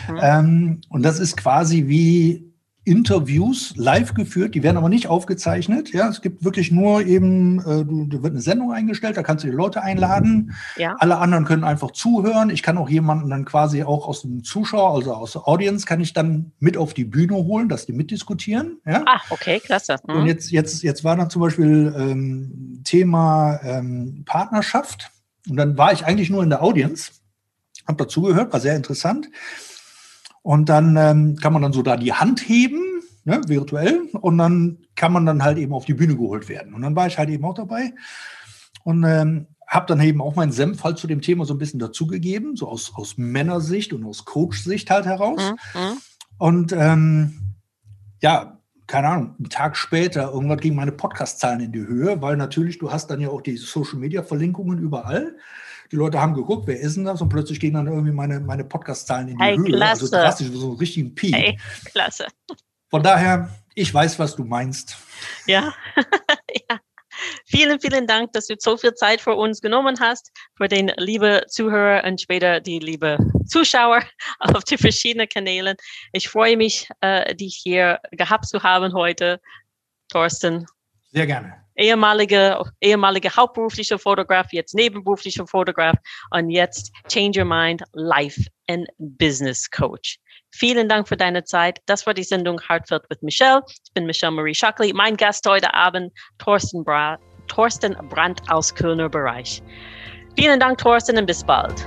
Mhm. 0.09 0.19
Ähm, 0.21 0.81
und 0.88 1.03
das 1.03 1.19
ist 1.19 1.37
quasi 1.37 1.87
wie 1.88 2.48
Interviews 2.88 3.74
live 3.77 4.14
geführt, 4.14 4.55
die 4.55 4.62
werden 4.62 4.79
aber 4.79 4.88
nicht 4.88 5.07
aufgezeichnet. 5.07 5.92
Ja, 5.92 6.09
es 6.09 6.22
gibt 6.22 6.42
wirklich 6.42 6.72
nur 6.72 7.03
eben, 7.03 7.61
äh, 7.61 7.85
da 7.85 8.22
wird 8.22 8.33
eine 8.33 8.40
Sendung 8.40 8.72
eingestellt, 8.72 9.16
da 9.16 9.22
kannst 9.22 9.44
du 9.44 9.48
die 9.48 9.55
Leute 9.55 9.83
einladen. 9.83 10.55
Ja. 10.77 10.96
Alle 10.98 11.18
anderen 11.18 11.44
können 11.44 11.64
einfach 11.64 11.90
zuhören. 11.90 12.48
Ich 12.48 12.62
kann 12.62 12.79
auch 12.79 12.88
jemanden 12.88 13.29
dann 13.29 13.44
quasi 13.44 13.83
auch 13.83 14.09
aus 14.09 14.22
dem 14.22 14.42
Zuschauer, 14.42 14.94
also 14.94 15.12
aus 15.12 15.33
der 15.33 15.46
Audience, 15.46 15.87
kann 15.87 16.01
ich 16.01 16.14
dann 16.14 16.53
mit 16.59 16.79
auf 16.79 16.94
die 16.94 17.05
Bühne 17.05 17.35
holen, 17.35 17.68
dass 17.68 17.85
die 17.85 17.92
mitdiskutieren. 17.92 18.81
Ja? 18.87 19.05
Ah, 19.07 19.20
okay, 19.29 19.61
klasse. 19.61 19.96
Mhm. 20.07 20.14
Und 20.16 20.27
jetzt, 20.27 20.51
jetzt, 20.51 20.83
jetzt 20.83 21.05
war 21.05 21.16
da 21.16 21.29
zum 21.29 21.42
Beispiel 21.42 21.94
ähm, 21.96 22.81
Thema 22.85 23.61
ähm, 23.62 24.22
Partnerschaft. 24.24 25.11
Und 25.48 25.57
dann 25.57 25.77
war 25.77 25.92
ich 25.92 26.07
eigentlich 26.07 26.31
nur 26.31 26.42
in 26.42 26.51
der 26.51 26.62
Audience, 26.62 27.12
habe 27.87 28.03
dazugehört, 28.03 28.53
war 28.53 28.61
sehr 28.61 28.77
interessant. 28.77 29.29
Und 30.42 30.68
dann 30.68 30.96
ähm, 30.96 31.37
kann 31.37 31.53
man 31.53 31.62
dann 31.62 31.72
so 31.72 31.83
da 31.83 31.96
die 31.96 32.12
Hand 32.12 32.48
heben, 32.48 32.81
ne, 33.24 33.40
virtuell, 33.46 34.09
und 34.12 34.38
dann 34.38 34.79
kann 34.96 35.12
man 35.12 35.27
dann 35.27 35.42
halt 35.42 35.59
eben 35.59 35.72
auf 35.72 35.85
die 35.85 35.94
Bühne 35.94 36.16
geholt 36.16 36.48
werden. 36.48 36.74
Und 36.74 36.83
dann 36.83 36.96
war 36.96 37.07
ich 37.07 37.18
halt 37.18 37.29
eben 37.29 37.44
auch 37.44 37.55
dabei 37.55 37.92
und 38.85 39.05
ähm, 39.05 39.46
habe 39.66 39.87
dann 39.87 40.01
eben 40.01 40.22
auch 40.22 40.35
meinen 40.35 40.53
Senf 40.53 40.83
halt 40.83 40.98
zu 40.98 41.07
dem 41.07 41.20
Thema 41.20 41.44
so 41.44 41.55
ein 41.55 41.59
bisschen 41.59 41.79
dazugegeben, 41.79 42.57
so 42.57 42.69
aus, 42.69 42.92
aus 42.94 43.19
Männersicht 43.19 43.92
und 43.92 44.04
aus 44.04 44.25
Coach-Sicht 44.25 44.90
halt 44.90 45.04
heraus. 45.06 45.52
Mhm. 45.75 45.81
mhm. 45.81 45.96
Und 46.38 46.73
ähm, 46.73 47.56
ja, 48.23 48.58
keine 48.87 49.08
Ahnung, 49.08 49.35
einen 49.38 49.50
Tag 49.50 49.77
später, 49.77 50.33
irgendwann 50.33 50.60
gingen 50.60 50.77
meine 50.77 50.92
Podcast-Zahlen 50.92 51.60
in 51.60 51.73
die 51.73 51.87
Höhe, 51.87 52.23
weil 52.23 52.37
natürlich, 52.37 52.79
du 52.79 52.90
hast 52.90 53.08
dann 53.08 53.21
ja 53.21 53.29
auch 53.29 53.42
die 53.42 53.56
Social-Media-Verlinkungen 53.56 54.79
überall. 54.79 55.37
Die 55.91 55.97
Leute 55.97 56.21
haben 56.21 56.35
geguckt, 56.35 56.67
wer 56.67 56.79
ist 56.79 56.97
denn 56.97 57.05
das? 57.05 57.21
Und 57.21 57.29
plötzlich 57.29 57.61
gehen 57.61 57.75
dann 57.75 57.87
irgendwie 57.87 58.13
meine, 58.13 58.41
meine 58.41 58.65
Podcast-Zahlen 58.65 59.29
in 59.29 59.39
die 59.39 59.45
hey, 59.45 59.57
Höhe. 59.57 59.65
Also 59.65 59.77
klasse. 59.77 60.03
Also 60.03 60.17
drastisch, 60.17 60.49
so 60.53 60.69
einen 60.69 60.79
richtigen 60.79 61.15
Peak. 61.15 61.35
Hey, 61.35 61.59
klasse. 61.85 62.27
Von 62.91 63.03
daher, 63.03 63.51
ich 63.75 63.93
weiß, 63.93 64.19
was 64.19 64.37
du 64.37 64.45
meinst. 64.45 64.97
Ja, 65.47 65.75
ja. 66.71 66.79
Vielen, 67.47 67.81
vielen 67.81 68.07
Dank, 68.07 68.33
dass 68.33 68.47
du 68.47 68.55
so 68.59 68.77
viel 68.77 68.95
Zeit 68.95 69.21
für 69.21 69.35
uns 69.35 69.61
genommen 69.61 69.97
hast, 70.01 70.31
für 70.57 70.69
den 70.69 70.93
liebe 70.97 71.45
Zuhörer 71.49 72.05
und 72.05 72.21
später 72.21 72.61
die 72.61 72.79
liebe 72.79 73.19
Zuschauer 73.47 74.03
auf 74.39 74.65
die 74.65 74.79
verschiedenen 74.79 75.29
Kanälen. 75.29 75.77
Ich 76.13 76.29
freue 76.29 76.57
mich, 76.57 76.89
äh, 77.01 77.35
dich 77.35 77.59
hier 77.61 77.99
gehabt 78.13 78.47
zu 78.47 78.63
haben 78.63 78.93
heute, 78.93 79.41
Thorsten. 80.09 80.67
Sehr 81.11 81.27
gerne. 81.27 81.67
Ehemalige, 81.79 82.60
ehemalige 82.81 83.31
hauptberuflicher 83.35 83.98
Fotograf, 83.98 84.52
jetzt 84.52 84.74
nebenberuflicher 84.74 85.46
Fotograf 85.46 85.96
und 86.31 86.50
jetzt 86.50 86.92
Change 87.08 87.40
Your 87.40 87.46
Mind 87.46 87.83
Life 87.92 88.44
and 88.68 88.88
Business 88.98 89.70
Coach. 89.70 90.18
Vielen 90.50 90.88
Dank 90.88 91.06
für 91.06 91.16
deine 91.16 91.44
Zeit. 91.44 91.79
Das 91.87 92.04
war 92.04 92.14
die 92.14 92.24
Sendung 92.24 92.60
Heartfelt 92.68 93.04
with 93.10 93.18
Michelle. 93.22 93.62
Ich 93.68 93.92
bin 93.94 94.06
Michelle 94.06 94.33
Marie 94.33 94.54
Shockley. 94.54 94.92
Mein 94.92 95.16
Gast 95.16 95.46
heute 95.46 95.72
Abend, 95.72 96.12
Thorsten, 96.38 96.83
Bra 96.85 97.18
Thorsten 97.46 97.96
Brandt 98.08 98.42
aus 98.50 98.74
Kölner 98.74 99.08
Bereich. 99.08 99.62
Vielen 100.37 100.60
Dank, 100.60 100.79
Thorsten, 100.79 101.16
und 101.16 101.26
bis 101.26 101.42
bald. 101.44 101.87